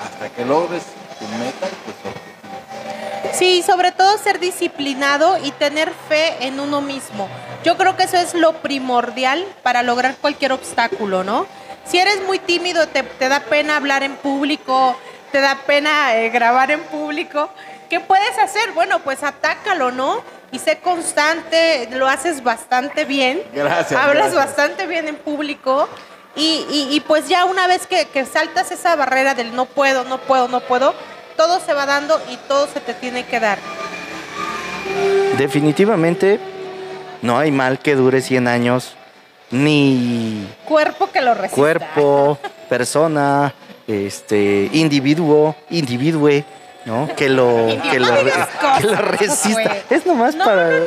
hasta 0.00 0.28
que 0.30 0.44
logres 0.44 0.84
tu 1.18 1.24
meta 1.38 1.66
y 1.66 1.90
tus 1.90 1.94
objetivos. 2.06 3.36
Sí, 3.36 3.64
sobre 3.64 3.90
todo 3.90 4.16
ser 4.18 4.38
disciplinado 4.38 5.38
y 5.44 5.50
tener 5.50 5.92
fe 6.08 6.46
en 6.46 6.60
uno 6.60 6.80
mismo. 6.80 7.28
Yo 7.64 7.76
creo 7.76 7.96
que 7.96 8.04
eso 8.04 8.16
es 8.16 8.34
lo 8.34 8.54
primordial 8.54 9.44
para 9.62 9.82
lograr 9.82 10.16
cualquier 10.20 10.52
obstáculo, 10.52 11.24
¿no? 11.24 11.46
Si 11.84 11.98
eres 11.98 12.22
muy 12.26 12.38
tímido, 12.38 12.86
te, 12.88 13.02
te 13.02 13.28
da 13.28 13.40
pena 13.40 13.76
hablar 13.76 14.02
en 14.02 14.14
público, 14.16 14.96
te 15.32 15.40
da 15.40 15.56
pena 15.66 16.16
eh, 16.16 16.30
grabar 16.30 16.70
en 16.70 16.80
público, 16.80 17.50
¿qué 17.88 18.00
puedes 18.00 18.38
hacer? 18.38 18.72
Bueno, 18.72 19.00
pues 19.00 19.22
atácalo, 19.22 19.90
¿no? 19.90 20.22
Y 20.52 20.58
sé 20.58 20.78
constante, 20.78 21.88
lo 21.92 22.08
haces 22.08 22.42
bastante 22.42 23.04
bien. 23.04 23.42
Gracias, 23.52 23.92
Hablas 24.00 24.32
gracias. 24.32 24.46
bastante 24.46 24.86
bien 24.86 25.06
en 25.08 25.16
público. 25.16 25.88
Y, 26.36 26.64
y- 26.70 26.88
y 26.94 27.00
pues 27.00 27.28
ya 27.28 27.44
una 27.44 27.66
vez 27.66 27.86
que, 27.86 28.06
que 28.06 28.24
saltas 28.24 28.70
esa 28.70 28.94
barrera 28.96 29.34
del 29.34 29.54
no 29.54 29.66
puedo, 29.66 30.04
no 30.04 30.18
puedo, 30.18 30.48
no 30.48 30.60
puedo, 30.60 30.94
todo 31.36 31.60
se 31.60 31.74
va 31.74 31.86
dando 31.86 32.20
y 32.30 32.36
todo 32.48 32.68
se 32.68 32.80
te 32.80 32.94
tiene 32.94 33.26
que 33.26 33.40
dar. 33.40 33.58
Definitivamente 35.38 36.38
no 37.22 37.38
hay 37.38 37.50
mal 37.50 37.78
que 37.78 37.94
dure 37.94 38.20
100 38.20 38.48
años, 38.48 38.94
ni 39.50 40.46
Cuerpo 40.66 41.10
que 41.10 41.20
lo 41.20 41.34
resista. 41.34 41.56
cuerpo, 41.56 42.38
persona, 42.68 43.52
este, 43.86 44.70
individuo, 44.72 45.56
individue, 45.70 46.44
¿no? 46.84 47.08
Que 47.16 47.28
lo, 47.28 47.66
que 47.90 47.98
lo, 48.00 48.06
que 48.16 48.86
lo 48.86 48.96
resista. 49.02 49.76
Es 49.90 50.06
nomás 50.06 50.34
No, 50.34 50.44
para... 50.44 50.70
no, 50.70 50.84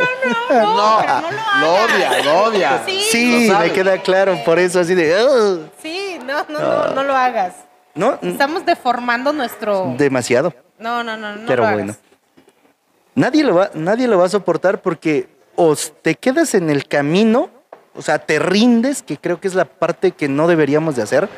no, 0.50 0.64
No, 0.64 1.02
no 1.22 1.32
lo 1.62 1.74
odia, 1.84 2.24
lo 2.24 2.44
odia. 2.46 2.82
Sí, 2.86 3.00
Sí, 3.12 3.48
Lo 3.50 3.60
me 3.60 3.72
queda 3.72 3.98
claro, 4.00 4.38
por 4.46 4.58
eso 4.60 4.80
así 4.80 4.96
de... 4.96 5.14
Sí, 5.82 6.20
no, 6.26 6.46
no, 6.50 6.60
no, 6.60 6.88
no 6.96 7.04
lo 7.04 7.16
hagas. 7.16 7.54
No, 7.96 8.18
Estamos 8.24 8.66
deformando 8.66 9.34
nuestro... 9.34 9.94
demasiado, 9.98 10.54
No, 10.80 11.04
no, 11.04 11.16
no, 11.18 11.36
no 11.36 11.46
pero 11.46 11.62
lo 11.64 11.68
hagas. 11.68 11.78
bueno. 11.78 11.96
Nadie 13.16 13.44
lo, 13.44 13.54
va, 13.54 13.70
nadie 13.76 14.08
lo 14.08 14.18
va 14.18 14.26
a 14.26 14.30
soportar 14.30 14.82
porque 14.82 15.28
o 15.56 15.76
te 15.76 16.16
quedas 16.16 16.54
en 16.56 16.70
el 16.70 16.88
camino, 16.88 17.50
o 17.96 18.02
sea, 18.02 18.20
te 18.20 18.40
rindes, 18.40 19.04
que 19.04 19.18
creo 19.18 19.40
que 19.40 19.48
es 19.48 19.56
la 19.56 19.66
parte 19.66 20.12
que 20.12 20.28
no 20.28 20.48
deberíamos 20.48 20.96
de 20.96 21.04
hacer, 21.04 21.30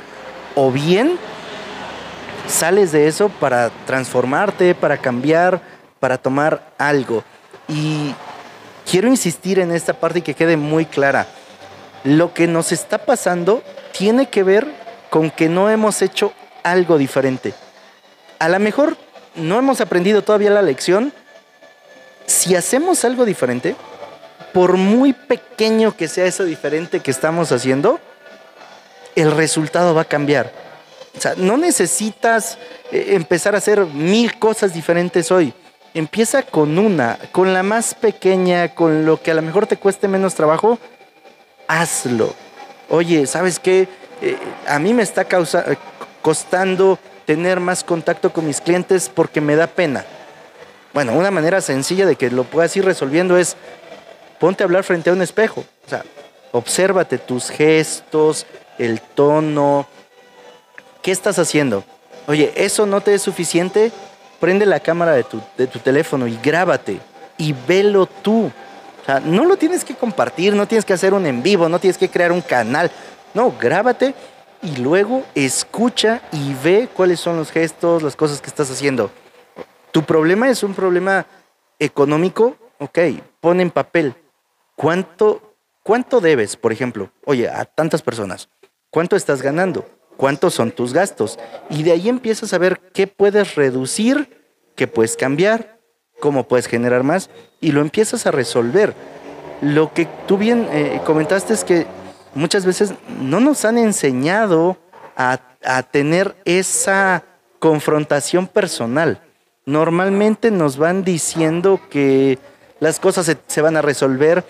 o 0.55 0.71
bien 0.71 1.17
sales 2.47 2.91
de 2.91 3.07
eso 3.07 3.29
para 3.29 3.69
transformarte, 3.85 4.75
para 4.75 4.97
cambiar, 4.97 5.61
para 5.99 6.17
tomar 6.17 6.73
algo. 6.77 7.23
Y 7.67 8.13
quiero 8.89 9.07
insistir 9.07 9.59
en 9.59 9.71
esta 9.71 9.93
parte 9.93 10.19
y 10.19 10.21
que 10.21 10.33
quede 10.33 10.57
muy 10.57 10.85
clara. 10.85 11.27
Lo 12.03 12.33
que 12.33 12.47
nos 12.47 12.71
está 12.71 12.99
pasando 12.99 13.63
tiene 13.97 14.29
que 14.29 14.43
ver 14.43 14.67
con 15.09 15.31
que 15.31 15.49
no 15.49 15.69
hemos 15.69 16.01
hecho 16.01 16.33
algo 16.63 16.97
diferente. 16.97 17.53
A 18.39 18.49
lo 18.49 18.59
mejor 18.59 18.97
no 19.35 19.57
hemos 19.57 19.81
aprendido 19.81 20.21
todavía 20.21 20.49
la 20.49 20.61
lección. 20.61 21.13
Si 22.25 22.55
hacemos 22.55 23.05
algo 23.05 23.25
diferente, 23.25 23.75
por 24.55 24.77
muy 24.77 25.11
pequeño 25.11 25.97
que 25.97 26.07
sea 26.07 26.23
eso 26.23 26.45
diferente 26.45 27.01
que 27.01 27.11
estamos 27.11 27.51
haciendo, 27.51 27.99
el 29.13 29.31
resultado 29.31 29.93
va 29.93 30.03
a 30.03 30.05
cambiar. 30.05 30.49
O 31.17 31.19
sea, 31.19 31.33
no 31.35 31.57
necesitas 31.57 32.57
eh, 32.89 33.07
empezar 33.09 33.53
a 33.53 33.57
hacer 33.57 33.85
mil 33.85 34.39
cosas 34.39 34.73
diferentes 34.73 35.29
hoy. 35.29 35.53
Empieza 35.93 36.41
con 36.41 36.79
una, 36.79 37.19
con 37.33 37.53
la 37.53 37.63
más 37.63 37.95
pequeña, 37.95 38.73
con 38.73 39.05
lo 39.05 39.21
que 39.21 39.31
a 39.31 39.33
lo 39.33 39.41
mejor 39.41 39.67
te 39.67 39.75
cueste 39.75 40.07
menos 40.07 40.35
trabajo, 40.35 40.79
hazlo. 41.67 42.33
Oye, 42.87 43.27
¿sabes 43.27 43.59
qué? 43.59 43.89
Eh, 44.21 44.37
a 44.69 44.79
mí 44.79 44.93
me 44.93 45.03
está 45.03 45.23
eh, 45.23 45.77
costando 46.21 46.97
tener 47.25 47.59
más 47.59 47.83
contacto 47.83 48.31
con 48.31 48.47
mis 48.47 48.61
clientes 48.61 49.11
porque 49.13 49.41
me 49.41 49.57
da 49.57 49.67
pena. 49.67 50.05
Bueno, 50.93 51.11
una 51.11 51.29
manera 51.29 51.59
sencilla 51.59 52.05
de 52.05 52.15
que 52.15 52.31
lo 52.31 52.45
puedas 52.45 52.73
ir 52.77 52.85
resolviendo 52.85 53.37
es 53.37 53.57
ponte 54.39 54.63
a 54.63 54.65
hablar 54.65 54.83
frente 54.83 55.09
a 55.09 55.13
un 55.13 55.21
espejo. 55.21 55.63
O 55.85 55.89
sea, 55.89 56.03
obsérvate 56.51 57.17
tus 57.17 57.49
gestos, 57.49 58.45
el 58.77 59.01
tono. 59.01 59.87
¿Qué 61.01 61.11
estás 61.11 61.39
haciendo? 61.39 61.83
Oye, 62.27 62.51
¿eso 62.55 62.85
no 62.85 63.01
te 63.01 63.13
es 63.13 63.21
suficiente? 63.21 63.91
Prende 64.39 64.65
la 64.65 64.79
cámara 64.79 65.13
de 65.13 65.23
tu, 65.23 65.41
de 65.57 65.67
tu 65.67 65.79
teléfono 65.79 66.27
y 66.27 66.37
grábate 66.41 66.99
y 67.37 67.53
velo 67.67 68.05
tú. 68.05 68.51
O 69.01 69.05
sea, 69.05 69.19
no 69.19 69.45
lo 69.45 69.55
tienes 69.57 69.85
que 69.85 69.95
compartir, 69.95 70.55
no 70.55 70.67
tienes 70.67 70.83
que 70.83 70.93
hacer 70.93 71.13
un 71.13 71.25
en 71.25 71.43
vivo, 71.43 71.69
no 71.69 71.79
tienes 71.79 71.97
que 71.97 72.09
crear 72.09 72.31
un 72.31 72.41
canal. 72.41 72.89
No, 73.33 73.53
grábate 73.59 74.15
y 74.61 74.77
luego 74.77 75.23
escucha 75.35 76.21
y 76.31 76.55
ve 76.63 76.89
cuáles 76.91 77.19
son 77.19 77.37
los 77.37 77.51
gestos, 77.51 78.01
las 78.01 78.15
cosas 78.15 78.41
que 78.41 78.49
estás 78.49 78.71
haciendo. 78.71 79.11
Tu 79.91 80.03
problema 80.03 80.49
es 80.49 80.63
un 80.63 80.73
problema 80.73 81.25
económico, 81.77 82.55
ok, 82.79 82.99
pon 83.39 83.61
en 83.61 83.69
papel. 83.69 84.15
¿Cuánto, 84.75 85.55
¿Cuánto 85.83 86.21
debes, 86.21 86.57
por 86.57 86.71
ejemplo? 86.71 87.11
Oye, 87.25 87.49
a 87.49 87.65
tantas 87.65 88.01
personas. 88.01 88.49
¿Cuánto 88.89 89.15
estás 89.15 89.41
ganando? 89.41 89.85
¿Cuántos 90.17 90.53
son 90.53 90.71
tus 90.71 90.93
gastos? 90.93 91.37
Y 91.69 91.83
de 91.83 91.91
ahí 91.91 92.09
empiezas 92.09 92.53
a 92.53 92.57
ver 92.57 92.79
qué 92.93 93.07
puedes 93.07 93.55
reducir, 93.55 94.45
qué 94.75 94.87
puedes 94.87 95.17
cambiar, 95.17 95.79
cómo 96.19 96.47
puedes 96.47 96.67
generar 96.67 97.03
más 97.03 97.29
y 97.59 97.71
lo 97.71 97.81
empiezas 97.81 98.25
a 98.25 98.31
resolver. 98.31 98.93
Lo 99.61 99.93
que 99.93 100.07
tú 100.27 100.37
bien 100.37 100.67
eh, 100.71 101.01
comentaste 101.05 101.53
es 101.53 101.63
que 101.63 101.87
muchas 102.33 102.65
veces 102.65 102.93
no 103.21 103.39
nos 103.39 103.65
han 103.65 103.77
enseñado 103.77 104.77
a, 105.17 105.39
a 105.63 105.83
tener 105.83 106.35
esa 106.45 107.23
confrontación 107.59 108.47
personal. 108.47 109.21
normalmente 109.65 110.51
nos 110.51 110.77
van 110.77 111.03
diciendo 111.03 111.79
que 111.89 112.37
las 112.79 112.99
cosas 112.99 113.25
se, 113.25 113.37
se 113.47 113.61
van 113.61 113.77
a 113.77 113.81
resolver, 113.81 114.43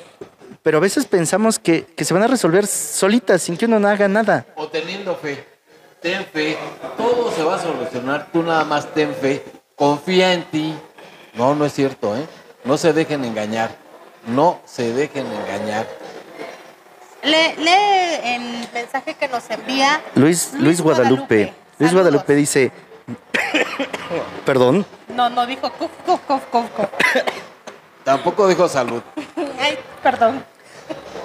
pero 0.64 0.78
a 0.78 0.82
veces 0.82 1.06
pensamos 1.06 1.60
que, 1.60 1.86
que 1.86 2.06
se 2.06 2.14
van 2.14 2.24
a 2.24 2.28
resolver 2.28 2.66
solitas, 2.66 3.44
sin 3.44 3.56
que 3.58 3.66
uno 3.66 3.80
no 3.80 3.88
haga 3.88 4.08
nada. 4.08 4.46
O 4.56 4.68
teniendo 4.68 5.16
fe. 5.16 5.46
Ten 6.02 6.26
fe. 6.26 6.58
Todo 6.98 7.32
se 7.32 7.44
va 7.44 7.56
a 7.56 7.60
solucionar. 7.60 8.30
Tú 8.32 8.44
nada 8.44 8.64
más 8.64 8.94
ten 8.94 9.14
fe. 9.14 9.44
Confía 9.76 10.34
en 10.34 10.44
ti. 10.46 10.76
No, 11.36 11.56
no 11.56 11.66
es 11.66 11.74
cierto, 11.74 12.16
¿eh? 12.16 12.26
No 12.64 12.78
se 12.78 12.94
dejen 12.94 13.24
engañar. 13.26 13.76
No 14.28 14.60
se 14.66 14.94
dejen 14.94 15.26
engañar. 15.28 15.88
Lee, 17.24 17.56
lee 17.58 18.20
el 18.24 18.68
mensaje 18.74 19.16
que 19.16 19.28
nos 19.28 19.50
envía 19.50 20.02
Luis, 20.14 20.54
Luis 20.54 20.80
Guadalupe. 20.82 21.54
Luis 21.80 21.90
Saludos. 21.90 21.94
Guadalupe 21.94 22.36
dice, 22.36 22.72
perdón, 24.46 24.86
No, 25.10 25.30
no 25.30 25.46
dijo 25.48 25.72
cuf, 25.74 25.90
cuf, 26.06 26.20
cuf, 26.28 26.44
cuf. 26.52 26.66
Tampoco 28.06 28.48
dijo 28.48 28.70
salud. 28.70 29.02
Ay, 29.60 29.78
perdón. 30.02 30.46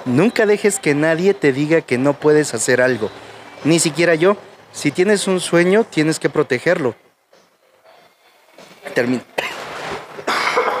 nunca 0.03 0.45
dejes 0.45 0.79
que 0.79 0.93
nadie 0.95 1.33
te 1.33 1.53
diga 1.53 1.79
que 1.81 1.97
no 1.97 2.13
puedes 2.13 2.53
hacer 2.53 2.81
algo, 2.81 3.09
ni 3.63 3.79
siquiera 3.79 4.15
yo. 4.15 4.35
Si 4.73 4.91
tienes 4.91 5.27
un 5.27 5.39
sueño, 5.39 5.83
tienes 5.83 6.19
que 6.19 6.29
protegerlo. 6.29 6.95
Termina. 8.93 9.21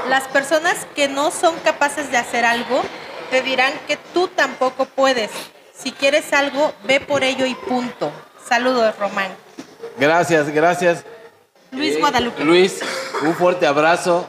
Las 0.09 0.23
personas 0.29 0.85
que 0.95 1.07
no 1.07 1.29
son 1.31 1.55
capaces 1.63 2.09
de 2.11 2.17
hacer 2.17 2.43
algo 2.45 2.81
te 3.29 3.41
dirán 3.41 3.71
que 3.87 3.97
tú 4.13 4.27
tampoco 4.27 4.85
puedes. 4.85 5.29
Si 5.73 5.91
quieres 5.91 6.33
algo, 6.33 6.73
ve 6.85 6.99
por 6.99 7.23
ello 7.23 7.45
y 7.45 7.55
punto. 7.55 8.11
Saludos, 8.47 8.97
Román. 8.97 9.31
Gracias, 9.97 10.49
gracias. 10.49 11.03
Luis 11.71 11.95
Eh, 11.95 11.99
Guadalupe. 11.99 12.43
Luis, 12.43 12.79
un 13.23 13.33
fuerte 13.35 13.65
abrazo. 13.67 14.27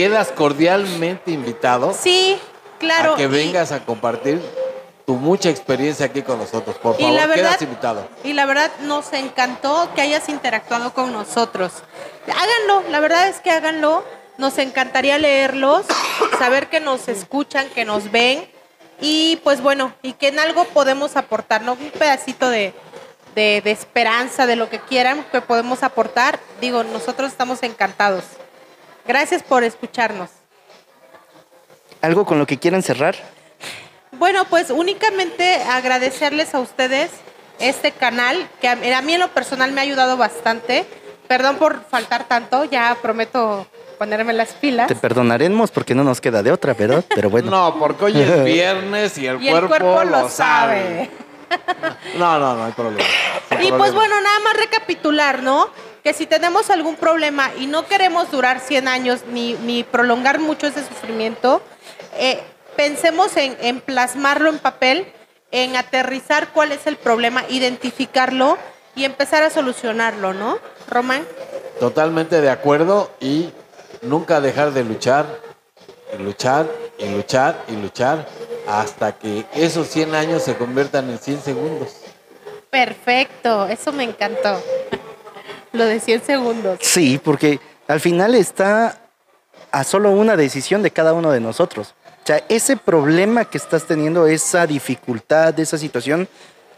Quedas 0.00 0.28
cordialmente 0.32 1.30
invitado 1.30 1.92
Sí, 1.92 2.38
claro. 2.78 3.12
a 3.12 3.16
que 3.16 3.24
y- 3.24 3.26
vengas 3.26 3.70
a 3.70 3.84
compartir 3.84 4.40
tu 5.06 5.16
mucha 5.16 5.50
experiencia 5.50 6.06
aquí 6.06 6.22
con 6.22 6.38
nosotros. 6.38 6.76
Por 6.78 6.94
Y 6.98 7.02
favor, 7.02 7.14
la 7.16 7.26
verdad, 7.26 7.44
quedas 7.50 7.62
invitado. 7.62 8.08
y 8.24 8.32
la 8.32 8.46
verdad 8.46 8.70
nos 8.84 9.12
encantó 9.12 9.90
que 9.94 10.00
hayas 10.00 10.30
interactuado 10.30 10.94
con 10.94 11.12
nosotros. 11.12 11.72
Háganlo, 12.26 12.88
la 12.90 13.00
verdad 13.00 13.28
es 13.28 13.40
que 13.40 13.50
háganlo. 13.50 14.02
Nos 14.38 14.56
encantaría 14.56 15.18
leerlos, 15.18 15.84
saber 16.38 16.68
que 16.70 16.80
nos 16.80 17.06
escuchan, 17.08 17.68
que 17.68 17.84
nos 17.84 18.10
ven 18.10 18.48
y 19.02 19.36
pues 19.44 19.60
bueno, 19.60 19.92
y 20.00 20.14
que 20.14 20.28
en 20.28 20.38
algo 20.38 20.64
podemos 20.64 21.16
aportar, 21.16 21.60
¿no? 21.60 21.72
Un 21.74 21.90
pedacito 21.90 22.48
de, 22.48 22.72
de, 23.34 23.60
de 23.62 23.70
esperanza, 23.70 24.46
de 24.46 24.56
lo 24.56 24.70
que 24.70 24.80
quieran 24.80 25.26
que 25.30 25.42
podemos 25.42 25.82
aportar. 25.82 26.40
Digo, 26.58 26.84
nosotros 26.84 27.30
estamos 27.30 27.62
encantados. 27.62 28.24
Gracias 29.06 29.42
por 29.42 29.64
escucharnos. 29.64 30.30
¿Algo 32.02 32.24
con 32.24 32.38
lo 32.38 32.46
que 32.46 32.58
quieran 32.58 32.82
cerrar? 32.82 33.14
Bueno, 34.12 34.44
pues 34.46 34.70
únicamente 34.70 35.56
agradecerles 35.62 36.54
a 36.54 36.60
ustedes 36.60 37.10
este 37.58 37.92
canal, 37.92 38.48
que 38.60 38.68
a, 38.68 38.72
a 38.72 39.02
mí 39.02 39.14
en 39.14 39.20
lo 39.20 39.28
personal 39.28 39.72
me 39.72 39.80
ha 39.80 39.84
ayudado 39.84 40.16
bastante. 40.16 40.86
Perdón 41.28 41.56
por 41.56 41.84
faltar 41.84 42.24
tanto, 42.24 42.64
ya 42.64 42.96
prometo 43.00 43.66
ponerme 43.98 44.32
las 44.32 44.54
pilas. 44.54 44.88
Te 44.88 44.96
perdonaremos 44.96 45.70
porque 45.70 45.94
no 45.94 46.02
nos 46.02 46.20
queda 46.20 46.42
de 46.42 46.50
otra, 46.50 46.74
¿verdad? 46.74 47.04
Pero 47.14 47.28
bueno. 47.30 47.50
No, 47.50 47.78
porque 47.78 48.06
hoy 48.06 48.20
es 48.20 48.44
viernes 48.44 49.18
y 49.18 49.26
el, 49.26 49.40
y 49.42 49.48
el 49.48 49.66
cuerpo, 49.68 50.04
lo 50.04 50.28
sabe. 50.28 51.10
No, 52.16 52.38
no, 52.38 52.54
no 52.54 52.64
hay 52.64 52.72
problema. 52.72 53.08
Sin 53.48 53.62
Y 53.62 53.72
pues 53.72 53.92
bueno, 53.92 54.20
nada 54.20 54.40
más 54.40 54.54
recapitular, 54.56 55.42
¿no? 55.42 55.68
Que 56.02 56.12
si 56.12 56.26
tenemos 56.26 56.70
algún 56.70 56.96
problema 56.96 57.50
y 57.58 57.66
no 57.66 57.86
queremos 57.86 58.30
durar 58.30 58.60
100 58.60 58.88
años 58.88 59.20
ni, 59.28 59.54
ni 59.54 59.84
prolongar 59.84 60.38
mucho 60.38 60.66
ese 60.66 60.84
sufrimiento, 60.84 61.62
eh, 62.18 62.42
pensemos 62.76 63.36
en, 63.36 63.56
en 63.60 63.80
plasmarlo 63.80 64.48
en 64.48 64.58
papel, 64.58 65.12
en 65.50 65.76
aterrizar 65.76 66.48
cuál 66.52 66.72
es 66.72 66.86
el 66.86 66.96
problema, 66.96 67.44
identificarlo 67.48 68.56
y 68.94 69.04
empezar 69.04 69.42
a 69.42 69.50
solucionarlo, 69.50 70.32
¿no? 70.32 70.58
Román. 70.88 71.26
Totalmente 71.78 72.40
de 72.40 72.50
acuerdo 72.50 73.10
y 73.20 73.50
nunca 74.02 74.40
dejar 74.40 74.72
de 74.72 74.84
luchar, 74.84 75.26
y 76.18 76.22
luchar, 76.22 76.66
y 76.98 77.08
luchar, 77.08 77.64
y 77.68 77.76
luchar, 77.76 78.26
hasta 78.70 79.12
que 79.12 79.46
esos 79.54 79.88
100 79.88 80.14
años 80.14 80.42
se 80.42 80.54
conviertan 80.56 81.10
en 81.10 81.18
100 81.18 81.42
segundos. 81.42 81.96
Perfecto, 82.70 83.66
eso 83.66 83.92
me 83.92 84.04
encantó. 84.04 84.62
Lo 85.72 85.84
de 85.84 85.98
100 85.98 86.22
segundos. 86.22 86.78
Sí, 86.80 87.20
porque 87.22 87.58
al 87.88 88.00
final 88.00 88.34
está 88.34 89.00
a 89.72 89.84
solo 89.84 90.10
una 90.10 90.36
decisión 90.36 90.82
de 90.82 90.90
cada 90.90 91.12
uno 91.12 91.30
de 91.30 91.40
nosotros. 91.40 91.94
O 92.22 92.26
sea, 92.26 92.44
ese 92.48 92.76
problema 92.76 93.44
que 93.44 93.58
estás 93.58 93.86
teniendo, 93.86 94.26
esa 94.26 94.66
dificultad, 94.66 95.58
esa 95.58 95.78
situación, 95.78 96.28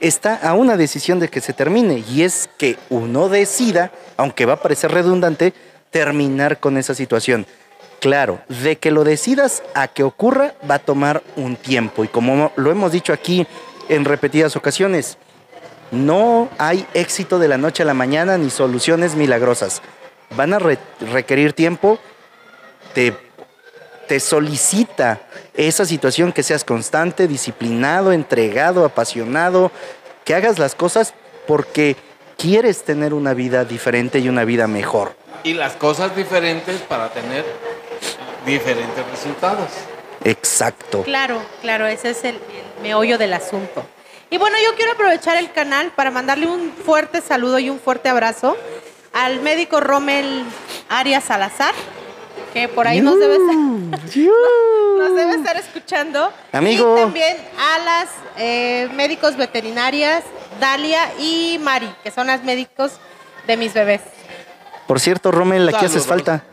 está 0.01 0.37
a 0.37 0.55
una 0.55 0.77
decisión 0.77 1.21
de 1.21 1.29
que 1.29 1.41
se 1.41 1.53
termine. 1.53 2.05
Y 2.09 2.23
es 2.23 2.49
que 2.59 2.79
uno 2.91 3.29
decida, 3.29 3.91
aunque 4.17 4.47
va 4.47 4.55
a 4.55 4.63
parecer 4.63 4.93
redundante, 4.93 5.53
terminar 5.91 6.59
con 6.59 6.77
esa 6.77 6.95
situación. 6.95 7.47
Claro, 8.03 8.41
de 8.49 8.79
que 8.79 8.91
lo 8.91 9.05
decidas 9.05 9.63
a 9.75 9.87
que 9.87 10.03
ocurra 10.03 10.55
va 10.69 10.75
a 10.75 10.79
tomar 10.81 11.23
un 11.37 11.55
tiempo. 11.55 12.03
Y 12.03 12.09
como 12.09 12.51
lo 12.57 12.73
hemos 12.73 12.91
dicho 12.91 13.13
aquí 13.13 13.47
en 13.89 14.05
repetidas 14.05 14.57
ocasiones, 14.57 15.19
no 15.93 16.49
hay 16.59 16.85
éxito 16.95 17.39
de 17.39 17.47
la 17.47 17.59
noche 17.59 17.85
a 17.85 17.87
la 17.87 17.95
mañana 17.95 18.37
ni 18.39 18.51
soluciones 18.51 19.15
milagrosas. 19.15 19.83
Van 20.35 20.53
a 20.53 20.59
re- 20.59 20.79
requerir 21.13 21.53
tiempo, 21.53 22.01
te, 22.93 23.17
te 24.09 24.19
solicita 24.19 25.21
esa 25.55 25.85
situación 25.85 26.33
que 26.33 26.43
seas 26.43 26.65
constante, 26.65 27.29
disciplinado, 27.29 28.11
entregado, 28.13 28.85
apasionado, 28.85 29.71
que 30.25 30.35
hagas 30.35 30.59
las 30.59 30.75
cosas 30.75 31.15
porque 31.47 31.95
quieres 32.37 32.83
tener 32.83 33.15
una 33.15 33.33
vida 33.33 33.65
diferente 33.65 34.19
y 34.19 34.29
una 34.29 34.45
vida 34.45 34.67
mejor. 34.67 35.15
Y 35.45 35.55
las 35.55 35.75
cosas 35.75 36.17
diferentes 36.17 36.81
para 36.83 37.11
tener 37.11 37.45
diferentes 38.47 39.05
resultados. 39.11 39.69
Exacto. 40.25 41.03
Claro, 41.03 41.43
claro, 41.61 41.87
ese 41.87 42.11
es 42.11 42.25
el, 42.25 42.37
el 42.37 42.83
meollo 42.83 43.19
del 43.19 43.33
asunto. 43.33 43.85
Y 44.31 44.39
bueno, 44.39 44.57
yo 44.65 44.75
quiero 44.77 44.93
aprovechar 44.93 45.37
el 45.37 45.53
canal 45.53 45.93
para 45.95 46.11
mandarle 46.11 46.47
un 46.47 46.73
fuerte 46.73 47.21
saludo 47.21 47.59
y 47.59 47.69
un 47.69 47.79
fuerte 47.79 48.09
abrazo 48.09 48.57
al 49.13 49.41
médico 49.41 49.81
Rommel 49.81 50.45
Arias 50.89 51.25
Salazar, 51.25 51.75
que 52.55 52.69
por 52.69 52.87
ahí 52.89 53.01
nos 53.01 53.19
debe 53.19 53.35
estar, 53.37 54.09
Yu. 54.11 54.33
nos 54.99 55.15
debe 55.15 55.35
estar 55.35 55.57
escuchando. 55.57 56.33
Amigo. 56.53 56.97
Y 56.97 57.01
también 57.01 57.37
a 57.59 57.79
las 57.79 58.09
eh, 58.39 58.89
médicos 58.95 59.37
veterinarias 59.37 60.25
Dalia 60.61 61.13
y 61.19 61.59
Mari, 61.61 61.93
que 62.03 62.11
son 62.11 62.29
las 62.29 62.43
médicos 62.43 62.93
de 63.47 63.57
mis 63.57 63.75
bebés. 63.75 64.01
Por 64.87 65.01
cierto, 65.01 65.31
Rommel, 65.31 65.69
aquí 65.69 65.85
haces 65.85 66.05
Saludos. 66.05 66.07
falta. 66.07 66.45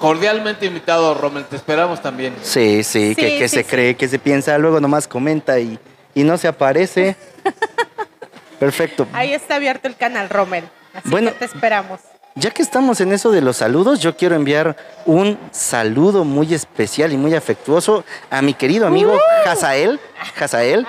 Cordialmente 0.00 0.66
invitado, 0.66 1.14
Rommel, 1.14 1.44
te 1.44 1.54
esperamos 1.56 2.00
también. 2.02 2.34
Sí, 2.42 2.82
sí, 2.82 3.14
que, 3.14 3.30
Sí, 3.30 3.38
que 3.38 3.48
sí, 3.48 3.56
se 3.58 3.62
sí. 3.62 3.68
cree, 3.70 3.94
que 3.96 4.08
se 4.08 4.18
piensa, 4.18 4.56
luego 4.58 4.80
nomás 4.80 5.06
comenta 5.06 5.60
y, 5.60 5.78
y 6.14 6.24
no 6.24 6.36
se 6.38 6.48
aparece. 6.48 7.16
Perfecto. 8.58 9.06
Ahí 9.12 9.32
está 9.32 9.56
abierto 9.56 9.88
el 9.88 9.96
canal, 9.96 10.28
Rommel. 10.28 10.64
Así 10.94 11.08
Bueno. 11.08 11.30
que 11.32 11.38
te 11.38 11.44
esperamos. 11.44 12.00
Ya 12.34 12.50
que 12.50 12.62
estamos 12.62 13.00
en 13.00 13.12
eso 13.12 13.30
de 13.30 13.40
los 13.42 13.56
saludos, 13.58 14.00
yo 14.00 14.16
quiero 14.16 14.36
enviar 14.36 14.76
un 15.04 15.38
saludo 15.50 16.24
muy 16.24 16.54
especial 16.54 17.12
y 17.12 17.16
muy 17.16 17.34
afectuoso 17.34 18.04
a 18.30 18.40
mi 18.40 18.54
querido 18.54 18.86
amigo 18.86 19.18
Hazael. 19.44 20.00
Hazael. 20.38 20.86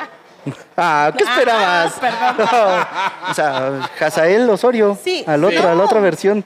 Ah, 0.78 1.12
¿qué 1.18 1.24
esperabas? 1.24 1.94
o 3.30 3.34
sea, 3.34 3.90
Hazael 4.00 4.50
Osorio. 4.50 4.98
Sí. 5.04 5.24
Al 5.28 5.44
otro, 5.44 5.60
Sí. 5.62 5.68
a 5.68 5.76
la 5.76 5.84
otra 5.84 6.00
versión. 6.00 6.46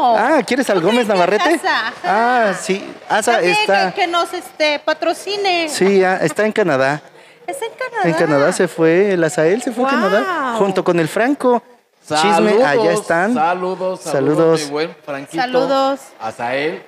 No. 0.00 0.16
Ah, 0.16 0.42
¿quieres 0.46 0.68
al 0.70 0.80
¿Tú 0.80 0.86
Gómez 0.86 1.06
Navarrete? 1.06 1.54
Asa? 1.54 1.92
Ah, 2.04 2.54
sí. 2.58 2.90
Asa 3.08 3.32
También 3.32 3.56
está. 3.60 3.92
Que, 3.92 4.00
que 4.02 4.06
nos 4.06 4.32
este, 4.32 4.78
patrocine. 4.78 5.68
Sí, 5.68 6.02
ah, 6.02 6.18
está 6.22 6.46
en 6.46 6.52
Canadá. 6.52 7.02
Es 7.46 7.60
en 7.60 7.70
Canadá. 7.78 8.08
En 8.08 8.14
Canadá 8.14 8.52
se 8.52 8.68
fue, 8.68 9.12
el 9.12 9.22
Azael 9.24 9.60
se 9.62 9.72
fue 9.72 9.84
a. 9.86 9.90
Canadá 9.90 10.54
junto 10.56 10.84
con 10.84 10.98
el 11.00 11.08
Franco. 11.08 11.62
Chisme, 12.08 12.30
Saludos, 12.30 12.64
allá 12.64 12.92
están. 12.92 13.34
Saludos, 13.34 14.00
saludos, 14.00 14.02
Saludos. 14.12 14.64
mi 14.64 14.70
buen 14.70 14.96
Franquito. 15.04 15.42
Saludos. 15.42 16.00
Azael. 16.18 16.82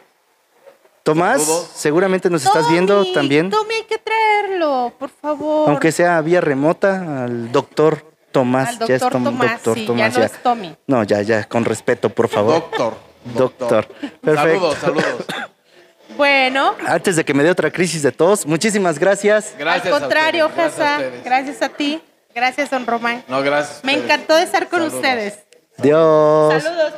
Tomás, 1.03 1.42
Saludos. 1.42 1.70
seguramente 1.75 2.31
nos 2.31 2.44
estás 2.44 2.68
viendo 2.70 3.05
también, 3.12 3.51
Tommy, 3.51 3.75
hay 3.75 3.83
que 3.85 3.98
traerlo, 3.98 4.92
por 4.98 5.11
favor. 5.11 5.68
aunque 5.68 5.90
sea 5.90 6.20
vía 6.20 6.40
remota, 6.40 7.25
al 7.25 7.51
doctor 7.51 8.12
Tomás. 8.33 8.68
Al 8.81 8.88
ya 8.88 8.95
es 8.97 9.01
doctor 9.01 9.12
Tom- 9.12 9.25
Tomás, 9.25 9.51
doctor 9.53 9.79
sí, 9.79 9.87
Tomás, 9.87 10.12
ya 10.14 10.18
no 10.21 10.25
es 10.27 10.42
Tommy. 10.42 10.77
No, 10.87 11.03
ya, 11.05 11.23
ya, 11.23 11.45
con 11.45 11.64
respeto, 11.64 12.09
por 12.09 12.29
favor. 12.29 12.55
Doctor. 12.55 12.95
Doctor. 13.25 13.87
Perfecto. 14.21 14.75
Saludos, 14.75 14.79
saludos. 14.79 15.25
Bueno, 16.16 16.75
Antes 16.87 17.16
de 17.16 17.25
que 17.25 17.33
me 17.33 17.42
dé 17.42 17.51
otra 17.51 17.71
crisis 17.71 18.03
de 18.03 18.12
tos, 18.12 18.45
muchísimas 18.45 18.99
gracias. 18.99 19.55
Gracias. 19.59 19.95
al 19.95 20.01
contrario, 20.01 20.51
gracias 20.55 20.77
Jasa, 20.77 21.03
gracias 21.25 21.62
a 21.62 21.71
ti, 21.71 22.03
gracias, 22.35 22.68
don 22.68 22.87
Román. 22.87 23.25
No, 23.29 23.40
gracias. 23.42 23.83
Me 23.83 23.92
ustedes. 23.92 24.05
encantó 24.11 24.37
de 24.37 24.42
estar 24.42 24.68
con 24.68 24.81
Saludos. 24.81 24.95
ustedes. 24.97 25.38
Dios. 25.79 26.62
Saludos. 26.62 26.92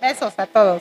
Besos 0.00 0.32
a 0.38 0.46
todos. 0.46 0.80